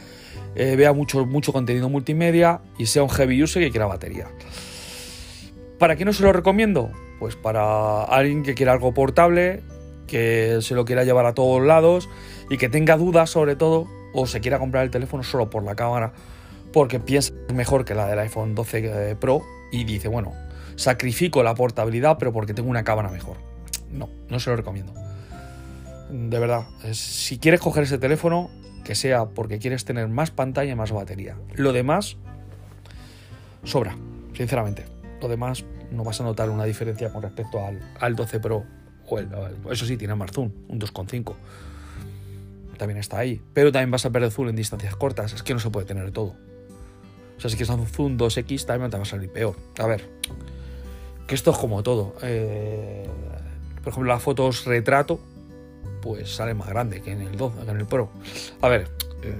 eh, 0.56 0.76
vea 0.76 0.92
mucho, 0.92 1.24
mucho 1.24 1.54
contenido 1.54 1.88
multimedia 1.88 2.60
y 2.76 2.84
sea 2.84 3.02
un 3.02 3.08
heavy 3.08 3.42
user 3.42 3.62
que 3.62 3.70
quiera 3.70 3.86
batería. 3.86 4.28
¿Para 5.78 5.96
qué 5.96 6.04
no 6.04 6.12
se 6.12 6.22
lo 6.22 6.34
recomiendo? 6.34 6.90
Pues 7.18 7.34
para 7.34 8.02
alguien 8.02 8.42
que 8.42 8.54
quiera 8.54 8.72
algo 8.72 8.92
portable, 8.92 9.62
que 10.10 10.58
se 10.60 10.74
lo 10.74 10.84
quiera 10.84 11.04
llevar 11.04 11.24
a 11.24 11.34
todos 11.34 11.62
lados 11.62 12.08
y 12.50 12.58
que 12.58 12.68
tenga 12.68 12.96
dudas 12.96 13.30
sobre 13.30 13.54
todo 13.54 13.86
o 14.12 14.26
se 14.26 14.40
quiera 14.40 14.58
comprar 14.58 14.82
el 14.82 14.90
teléfono 14.90 15.22
solo 15.22 15.48
por 15.50 15.62
la 15.62 15.76
cámara 15.76 16.12
porque 16.72 16.98
piensa 16.98 17.32
mejor 17.54 17.84
que 17.84 17.94
la 17.94 18.08
del 18.08 18.18
iPhone 18.18 18.56
12 18.56 19.10
eh, 19.10 19.16
Pro 19.16 19.42
y 19.70 19.84
dice, 19.84 20.08
bueno, 20.08 20.34
sacrifico 20.74 21.44
la 21.44 21.54
portabilidad 21.54 22.16
pero 22.18 22.32
porque 22.32 22.54
tengo 22.54 22.68
una 22.68 22.82
cámara 22.82 23.08
mejor. 23.08 23.36
No, 23.92 24.08
no 24.28 24.40
se 24.40 24.50
lo 24.50 24.56
recomiendo. 24.56 24.92
De 26.10 26.38
verdad, 26.40 26.64
si 26.92 27.38
quieres 27.38 27.60
coger 27.60 27.84
ese 27.84 27.98
teléfono, 27.98 28.50
que 28.84 28.96
sea 28.96 29.26
porque 29.26 29.60
quieres 29.60 29.84
tener 29.84 30.08
más 30.08 30.32
pantalla 30.32 30.72
y 30.72 30.74
más 30.74 30.90
batería. 30.90 31.36
Lo 31.54 31.72
demás 31.72 32.16
sobra, 33.62 33.96
sinceramente. 34.34 34.86
Lo 35.20 35.28
demás 35.28 35.64
no 35.92 36.02
vas 36.02 36.20
a 36.20 36.24
notar 36.24 36.50
una 36.50 36.64
diferencia 36.64 37.12
con 37.12 37.22
respecto 37.22 37.64
al, 37.64 37.78
al 38.00 38.16
12 38.16 38.40
Pro 38.40 38.64
eso 39.18 39.86
sí, 39.86 39.96
tiene 39.96 40.14
más 40.14 40.30
zoom, 40.32 40.50
un 40.68 40.80
2,5. 40.80 41.34
También 42.78 42.98
está 42.98 43.18
ahí. 43.18 43.40
Pero 43.52 43.72
también 43.72 43.90
vas 43.90 44.06
a 44.06 44.10
perder 44.10 44.30
zoom 44.30 44.48
en 44.48 44.56
distancias 44.56 44.96
cortas. 44.96 45.32
Es 45.32 45.42
que 45.42 45.52
no 45.52 45.60
se 45.60 45.70
puede 45.70 45.86
tener 45.86 46.10
todo. 46.12 46.36
O 47.36 47.40
sea, 47.40 47.50
si 47.50 47.56
quieres 47.56 47.74
un 47.74 47.86
zoom 47.86 48.18
2X, 48.18 48.66
también 48.66 48.90
te 48.90 48.96
va 48.96 49.02
a 49.02 49.06
salir 49.06 49.30
peor. 49.30 49.56
A 49.78 49.86
ver, 49.86 50.08
que 51.26 51.34
esto 51.34 51.50
es 51.50 51.58
como 51.58 51.82
todo. 51.82 52.14
Eh, 52.22 53.06
por 53.82 53.92
ejemplo, 53.92 54.12
las 54.12 54.22
fotos 54.22 54.64
retrato, 54.64 55.20
pues 56.02 56.34
sale 56.34 56.54
más 56.54 56.68
grande 56.68 57.00
que 57.00 57.12
en 57.12 57.22
el 57.22 57.36
12, 57.36 57.64
que 57.64 57.70
en 57.70 57.76
el 57.78 57.86
Pro. 57.86 58.10
A 58.60 58.68
ver, 58.68 58.88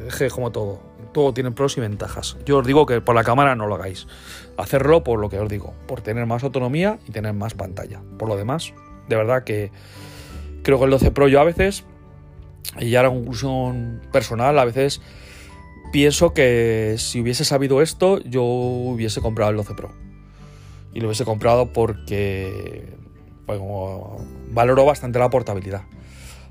es 0.06 0.14
que 0.14 0.30
como 0.30 0.50
todo. 0.50 0.80
Todo 1.12 1.34
tiene 1.34 1.50
pros 1.50 1.76
y 1.76 1.80
ventajas. 1.80 2.36
Yo 2.46 2.58
os 2.58 2.66
digo 2.66 2.86
que 2.86 3.00
por 3.00 3.16
la 3.16 3.24
cámara 3.24 3.56
no 3.56 3.66
lo 3.66 3.74
hagáis. 3.74 4.06
Hacerlo 4.56 5.02
por 5.02 5.18
lo 5.18 5.28
que 5.28 5.40
os 5.40 5.48
digo, 5.48 5.74
por 5.88 6.02
tener 6.02 6.24
más 6.24 6.44
autonomía 6.44 7.00
y 7.08 7.10
tener 7.10 7.32
más 7.32 7.54
pantalla. 7.54 8.00
Por 8.16 8.28
lo 8.28 8.36
demás, 8.36 8.72
de 9.10 9.16
verdad 9.16 9.44
que 9.44 9.70
creo 10.62 10.78
que 10.78 10.84
el 10.84 10.90
12 10.90 11.10
Pro 11.10 11.28
yo 11.28 11.40
a 11.40 11.44
veces, 11.44 11.84
y 12.78 12.90
la 12.90 13.08
conclusión 13.08 14.00
personal, 14.12 14.58
a 14.58 14.64
veces 14.64 15.02
pienso 15.92 16.32
que 16.32 16.94
si 16.96 17.20
hubiese 17.20 17.44
sabido 17.44 17.82
esto, 17.82 18.20
yo 18.20 18.44
hubiese 18.44 19.20
comprado 19.20 19.50
el 19.50 19.56
12 19.58 19.74
Pro. 19.74 19.90
Y 20.94 21.00
lo 21.00 21.08
hubiese 21.08 21.24
comprado 21.24 21.72
porque 21.72 22.94
valoro 24.52 24.84
bastante 24.84 25.18
la 25.18 25.28
portabilidad. 25.28 25.82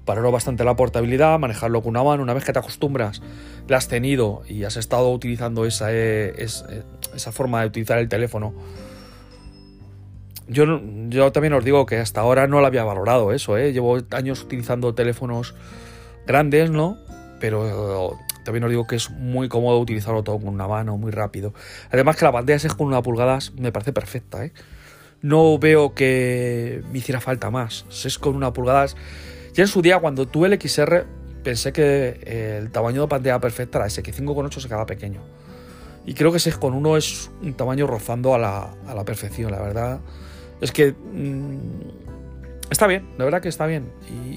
Valoro 0.06 0.32
bastante 0.32 0.66
la 0.66 0.76
portabilidad, 0.76 1.40
manejarlo 1.40 1.82
con 1.82 1.92
una 1.92 2.04
mano, 2.04 2.24
una 2.24 2.34
vez 2.34 2.44
que 2.44 2.52
te 2.52 2.60
acostumbras, 2.60 3.22
la 3.68 3.78
has 3.78 3.88
tenido 3.88 4.42
y 4.50 4.66
has 4.66 4.76
estado 4.76 5.12
utilizando 5.12 5.66
esa, 5.66 5.94
eh, 5.94 6.34
esa 6.38 7.32
forma 7.32 7.62
de 7.62 7.68
utilizar 7.68 8.00
el 8.00 8.10
teléfono 8.10 8.54
yo, 10.50 10.82
yo 11.10 11.32
también 11.32 11.54
os 11.54 11.64
digo 11.64 11.86
que 11.86 11.98
hasta 11.98 12.22
ahora 12.22 12.48
no 12.48 12.60
lo 12.60 12.68
había 12.68 12.84
valorado 12.84 13.32
eso, 13.32 13.58
¿eh? 13.58 13.72
Llevo 13.72 14.00
años 14.12 14.44
utilizando 14.44 14.94
teléfonos 14.94 15.56
grandes, 16.28 16.72
¿no? 16.72 16.98
Pero 17.40 18.18
también 18.44 18.64
os 18.64 18.70
digo 18.70 18.88
que 18.88 18.96
es 18.96 19.10
muy 19.12 19.48
cómodo 19.48 19.80
utilizarlo 19.80 20.24
todo 20.24 20.40
con 20.40 20.50
una 20.50 20.68
mano, 20.68 20.98
muy 20.98 21.12
rápido. 21.12 21.54
Además 21.92 22.16
que 22.16 22.26
la 22.26 22.32
pantalla 22.32 22.60
6 22.60 22.74
con 22.74 22.88
una 22.88 23.02
pulgada 23.02 23.40
me 23.58 23.72
parece 23.72 23.94
perfecta, 23.94 24.44
¿eh? 24.44 24.52
No 25.22 25.60
veo 25.60 25.94
que 25.94 26.82
me 26.92 27.00
hiciera 27.00 27.22
falta 27.22 27.52
más. 27.52 27.86
6 27.90 28.20
con 28.20 28.36
una 28.36 28.54
pulgada... 28.54 28.88
Ya 29.54 29.64
en 29.64 29.68
su 29.68 29.82
día, 29.82 30.00
cuando 30.00 30.28
tuve 30.28 30.48
el 30.48 30.60
XR, 30.60 31.06
pensé 31.44 31.74
que 31.74 32.58
el 32.60 32.72
tamaño 32.72 33.02
de 33.02 33.08
pantalla 33.08 33.40
perfecta 33.40 33.80
era 33.80 33.88
ese, 33.88 34.02
que 34.02 34.14
5,8 34.14 34.60
se 34.60 34.68
quedaba 34.68 34.86
pequeño. 34.86 35.22
Y 36.06 36.14
creo 36.14 36.32
que 36.32 36.38
6,1 36.38 36.98
es 36.98 37.30
un 37.42 37.54
tamaño 37.54 37.86
rozando 37.86 38.34
a 38.34 38.38
la, 38.38 38.70
a 38.88 38.96
la, 38.96 39.04
perfección, 39.04 39.52
la 39.52 39.62
verdad. 39.62 40.00
Es 40.62 40.72
que... 40.72 40.94
Mmm, 40.94 41.58
está 42.70 42.88
bien, 42.88 43.10
la 43.18 43.26
verdad 43.26 43.42
que 43.42 43.50
está 43.50 43.66
bien. 43.66 43.92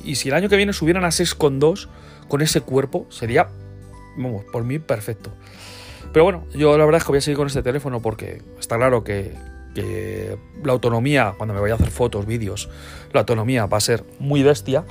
Y, 0.04 0.14
si 0.16 0.28
el 0.28 0.34
año 0.34 0.48
que 0.48 0.56
viene 0.56 0.72
subieran 0.72 1.04
a 1.04 1.08
6,2 1.08 1.88
con 2.28 2.40
ese 2.42 2.60
cuerpo, 2.60 3.06
sería, 3.10 3.48
vamos, 4.16 4.44
por 4.50 4.64
mí 4.64 4.78
perfecto. 4.78 5.30
Pero 6.12 6.24
bueno, 6.24 6.46
yo 6.54 6.76
la 6.76 6.84
verdad 6.84 6.98
es 6.98 7.04
que 7.04 7.12
voy 7.12 7.18
a 7.18 7.22
seguir 7.22 7.36
con 7.36 7.46
este 7.46 7.62
teléfono 7.62 8.00
porque 8.00 8.42
está 8.58 8.76
claro 8.76 9.02
que, 9.04 9.34
que 9.74 10.36
la 10.62 10.72
autonomía, 10.72 11.34
cuando 11.36 11.54
me 11.54 11.60
vaya 11.60 11.74
a 11.74 11.76
hacer 11.76 11.90
fotos, 11.90 12.26
vídeos, 12.26 12.68
la 13.12 13.20
autonomía 13.20 13.66
va 13.66 13.78
a 13.78 13.80
ser 13.80 14.04
muy 14.18 14.42
bestia. 14.42 14.84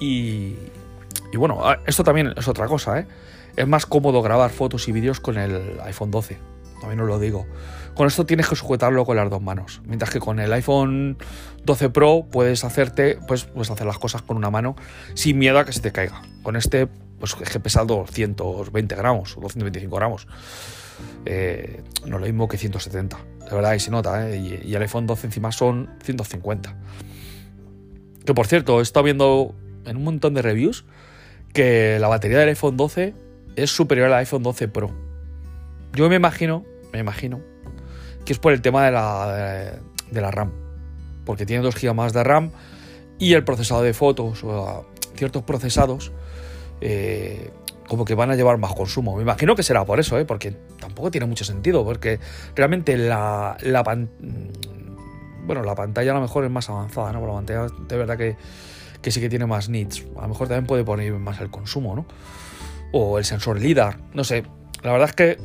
Y, 0.00 0.54
y 1.32 1.36
bueno, 1.36 1.62
esto 1.86 2.04
también 2.04 2.32
es 2.36 2.48
otra 2.48 2.66
cosa, 2.66 3.00
¿eh? 3.00 3.06
Es 3.56 3.66
más 3.66 3.86
cómodo 3.86 4.22
grabar 4.22 4.50
fotos 4.50 4.86
y 4.86 4.92
vídeos 4.92 5.18
con 5.18 5.36
el 5.36 5.80
iPhone 5.82 6.12
12. 6.12 6.38
También 6.80 7.00
os 7.00 7.08
lo 7.08 7.18
digo. 7.18 7.44
Con 7.98 8.06
esto 8.06 8.24
tienes 8.24 8.48
que 8.48 8.54
sujetarlo 8.54 9.04
con 9.04 9.16
las 9.16 9.28
dos 9.28 9.42
manos. 9.42 9.82
Mientras 9.84 10.12
que 10.12 10.20
con 10.20 10.38
el 10.38 10.52
iPhone 10.52 11.18
12 11.64 11.90
Pro 11.90 12.28
puedes 12.30 12.62
hacerte, 12.62 13.18
pues, 13.26 13.48
hacer 13.58 13.88
las 13.88 13.98
cosas 13.98 14.22
con 14.22 14.36
una 14.36 14.50
mano 14.50 14.76
sin 15.14 15.36
miedo 15.36 15.58
a 15.58 15.64
que 15.64 15.72
se 15.72 15.80
te 15.80 15.90
caiga. 15.90 16.22
Con 16.44 16.54
este, 16.54 16.86
pues 17.18 17.34
es 17.42 17.50
que 17.50 17.58
pesa 17.58 17.82
220 17.82 18.94
gramos 18.94 19.36
o 19.36 19.40
225 19.40 19.96
gramos. 19.96 20.28
Eh, 21.26 21.82
no 22.06 22.18
es 22.18 22.20
lo 22.20 22.26
mismo 22.28 22.46
que 22.46 22.56
170. 22.56 23.18
De 23.50 23.56
verdad, 23.56 23.74
y 23.74 23.80
se 23.80 23.90
nota, 23.90 24.30
¿eh? 24.30 24.36
y, 24.36 24.68
y, 24.70 24.76
el 24.76 24.82
iPhone 24.82 25.08
12 25.08 25.26
encima 25.26 25.50
son 25.50 25.90
150. 26.04 26.76
Que 28.24 28.32
por 28.32 28.46
cierto, 28.46 28.78
he 28.78 28.82
estado 28.82 29.02
viendo 29.02 29.56
en 29.86 29.96
un 29.96 30.04
montón 30.04 30.34
de 30.34 30.42
reviews 30.42 30.84
que 31.52 31.98
la 31.98 32.06
batería 32.06 32.38
del 32.38 32.50
iPhone 32.50 32.76
12 32.76 33.14
es 33.56 33.70
superior 33.74 34.06
al 34.06 34.20
iPhone 34.20 34.44
12 34.44 34.68
Pro. 34.68 34.94
Yo 35.94 36.08
me 36.08 36.14
imagino, 36.14 36.64
me 36.92 37.00
imagino, 37.00 37.40
que 38.28 38.34
es 38.34 38.38
por 38.38 38.52
el 38.52 38.60
tema 38.60 38.84
de 38.84 38.92
la, 38.92 39.32
de, 39.32 39.78
de 40.10 40.20
la 40.20 40.30
RAM. 40.30 40.52
Porque 41.24 41.46
tiene 41.46 41.62
2 41.62 41.74
GB 41.74 41.94
más 41.94 42.12
de 42.12 42.22
RAM 42.22 42.50
y 43.18 43.32
el 43.32 43.42
procesador 43.42 43.84
de 43.84 43.94
fotos 43.94 44.44
o 44.44 44.84
ciertos 45.16 45.44
procesados 45.44 46.12
eh, 46.82 47.50
como 47.88 48.04
que 48.04 48.14
van 48.14 48.30
a 48.30 48.36
llevar 48.36 48.58
más 48.58 48.74
consumo. 48.74 49.16
Me 49.16 49.22
imagino 49.22 49.56
que 49.56 49.62
será 49.62 49.86
por 49.86 49.98
eso, 49.98 50.18
¿eh? 50.18 50.26
porque 50.26 50.54
tampoco 50.78 51.10
tiene 51.10 51.26
mucho 51.26 51.42
sentido, 51.42 51.86
porque 51.86 52.20
realmente 52.54 52.98
la, 52.98 53.56
pan, 53.82 54.10
bueno, 55.46 55.62
la 55.62 55.74
pantalla 55.74 56.10
a 56.10 56.14
lo 56.16 56.20
mejor 56.20 56.44
es 56.44 56.50
más 56.50 56.68
avanzada, 56.68 57.10
¿no? 57.12 57.26
la 57.26 57.32
pantalla 57.32 57.66
de 57.88 57.96
verdad 57.96 58.18
que, 58.18 58.36
que 59.00 59.10
sí 59.10 59.22
que 59.22 59.30
tiene 59.30 59.46
más 59.46 59.70
nits. 59.70 60.04
A 60.18 60.20
lo 60.20 60.28
mejor 60.28 60.48
también 60.48 60.66
puede 60.66 60.84
poner 60.84 61.14
más 61.14 61.40
el 61.40 61.48
consumo, 61.48 61.96
¿no? 61.96 62.04
O 62.92 63.16
el 63.16 63.24
sensor 63.24 63.58
LIDAR, 63.58 63.98
no 64.12 64.22
sé. 64.22 64.44
La 64.82 64.92
verdad 64.92 65.08
es 65.08 65.14
que 65.14 65.38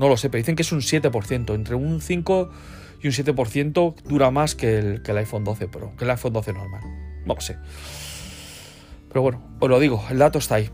no 0.00 0.08
lo 0.08 0.16
sé, 0.16 0.30
pero 0.30 0.40
dicen 0.40 0.56
que 0.56 0.62
es 0.62 0.72
un 0.72 0.80
7%, 0.80 1.54
entre 1.54 1.74
un 1.74 2.00
5 2.00 2.50
y 3.02 3.06
un 3.06 3.12
7% 3.12 3.94
dura 4.04 4.30
más 4.30 4.54
que 4.54 4.78
el, 4.78 5.02
que 5.02 5.10
el 5.10 5.18
iPhone 5.18 5.44
12 5.44 5.68
Pro, 5.68 5.92
que 5.94 6.04
el 6.04 6.10
iPhone 6.10 6.32
12 6.32 6.54
normal. 6.54 6.80
No 7.26 7.34
lo 7.34 7.40
sé. 7.42 7.58
Pero 9.08 9.20
bueno, 9.20 9.42
os 9.60 9.68
lo 9.68 9.78
digo, 9.78 10.02
el 10.10 10.16
dato 10.16 10.38
está 10.38 10.54
ahí. 10.54 10.70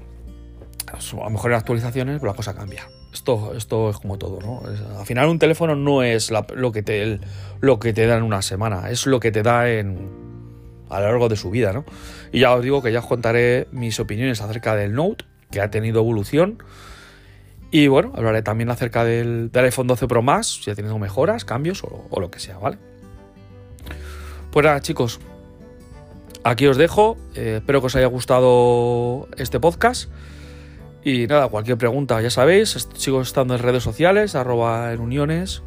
A 0.92 1.24
lo 1.24 1.30
mejor 1.30 1.50
en 1.50 1.56
actualizaciones, 1.56 2.20
pero 2.20 2.30
la 2.30 2.36
cosa 2.36 2.54
cambia. 2.54 2.86
Esto, 3.12 3.52
esto 3.56 3.90
es 3.90 3.96
como 3.96 4.16
todo, 4.16 4.38
¿no? 4.40 4.70
Es, 4.70 4.80
al 4.80 5.06
final 5.06 5.28
un 5.28 5.40
teléfono 5.40 5.74
no 5.74 6.04
es 6.04 6.30
lo, 6.30 6.70
que 6.70 6.84
te, 6.84 7.18
lo 7.60 7.80
que 7.80 7.92
te 7.92 8.06
da 8.06 8.18
en 8.18 8.22
una 8.22 8.42
semana, 8.42 8.90
es 8.90 9.06
lo 9.06 9.18
que 9.18 9.32
te 9.32 9.42
da 9.42 9.68
en, 9.68 10.08
a 10.88 11.00
lo 11.00 11.06
largo 11.06 11.28
de 11.28 11.34
su 11.34 11.50
vida, 11.50 11.72
¿no? 11.72 11.84
Y 12.30 12.40
ya 12.40 12.54
os 12.54 12.62
digo 12.62 12.80
que 12.80 12.92
ya 12.92 13.00
os 13.00 13.06
contaré 13.06 13.66
mis 13.72 13.98
opiniones 13.98 14.40
acerca 14.40 14.76
del 14.76 14.94
Note, 14.94 15.24
que 15.50 15.60
ha 15.60 15.68
tenido 15.72 15.98
evolución. 15.98 16.62
Y 17.70 17.88
bueno, 17.88 18.12
hablaré 18.14 18.42
también 18.42 18.70
acerca 18.70 19.04
del, 19.04 19.50
iPhone 19.52 19.86
12 19.86 20.06
Pro 20.06 20.22
Max, 20.22 20.60
si 20.62 20.70
ha 20.70 20.74
tenido 20.74 20.98
mejoras, 20.98 21.44
cambios 21.44 21.82
o, 21.82 22.20
lo 22.20 22.30
que 22.30 22.38
sea, 22.38 22.58
¿vale? 22.58 22.78
Pues 24.52 24.64
nada, 24.64 24.80
chicos, 24.80 25.20
aquí 26.44 26.66
os 26.66 26.76
dejo. 26.76 27.16
Eh, 27.34 27.56
espero 27.58 27.80
que 27.80 27.86
os 27.86 27.96
haya 27.96 28.06
gustado 28.06 29.28
este 29.36 29.60
podcast. 29.60 30.10
Y 31.04 31.26
nada, 31.26 31.48
cualquier 31.48 31.76
pregunta, 31.76 32.20
ya 32.20 32.30
sabéis, 32.30 32.88
sigo 32.94 33.20
estando 33.20 33.54
en 33.54 33.62
redes 33.62 33.82
sociales, 33.82 34.34
arroba 34.34 34.92
en 34.92 35.00
uniones, 35.00 35.62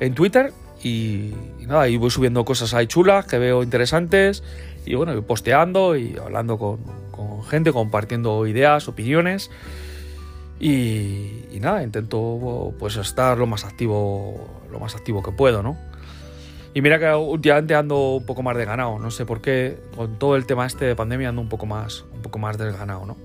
en 0.00 0.14
Twitter. 0.14 0.52
Y, 0.82 1.32
nada, 1.66 1.88
y 1.88 1.96
voy 1.96 2.10
subiendo 2.10 2.44
cosas 2.44 2.72
ahí 2.74 2.86
chulas 2.86 3.26
que 3.26 3.38
veo 3.38 3.62
interesantes. 3.62 4.42
Y 4.84 4.94
bueno, 4.94 5.12
voy 5.12 5.22
posteando 5.22 5.96
y 5.96 6.16
hablando 6.16 6.58
con 6.58 7.44
gente, 7.44 7.72
compartiendo 7.72 8.46
ideas, 8.46 8.88
opiniones. 8.88 9.50
Y, 10.58 11.58
nada, 11.60 11.82
intento 11.82 12.72
pues 12.78 12.96
estar 12.96 13.36
lo 13.36 13.46
más 13.46 13.64
activo, 13.64 14.62
lo 14.70 14.80
más 14.80 14.94
activo 14.94 15.22
que 15.22 15.32
puedo, 15.32 15.62
¿no? 15.62 15.76
Y 16.74 16.82
mira 16.82 16.98
que 16.98 17.12
últimamente 17.14 17.74
ando 17.74 18.16
un 18.16 18.26
poco 18.26 18.42
más 18.42 18.56
desganado, 18.56 18.98
no 18.98 19.10
sé 19.10 19.24
por 19.24 19.40
qué, 19.40 19.78
con 19.94 20.18
todo 20.18 20.36
el 20.36 20.46
tema 20.46 20.66
este 20.66 20.84
de 20.84 20.94
pandemia 20.94 21.30
ando 21.30 21.40
un 21.40 21.48
poco 21.48 21.66
más, 21.66 22.04
un 22.12 22.22
poco 22.22 22.38
más 22.38 22.58
desganado, 22.58 23.06
¿no? 23.06 23.16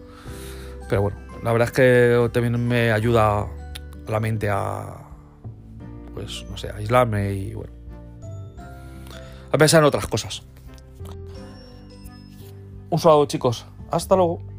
Pero 0.90 1.02
bueno, 1.02 1.18
la 1.44 1.52
verdad 1.52 1.68
es 1.68 1.74
que 1.74 2.30
también 2.32 2.66
me 2.68 2.92
ayuda 2.92 3.48
la 4.08 4.20
mente 4.20 4.50
a, 4.50 5.10
pues, 6.14 6.46
no 6.50 6.58
sé, 6.58 6.70
aislarme 6.70 7.34
y 7.34 7.54
bueno, 7.54 7.74
a 9.52 9.58
pensar 9.58 9.82
en 9.82 9.86
otras 9.86 10.08
cosas. 10.08 10.44
Un 12.90 13.00
saludo 13.00 13.26
chicos, 13.26 13.66
hasta 13.90 14.16
luego. 14.16 14.51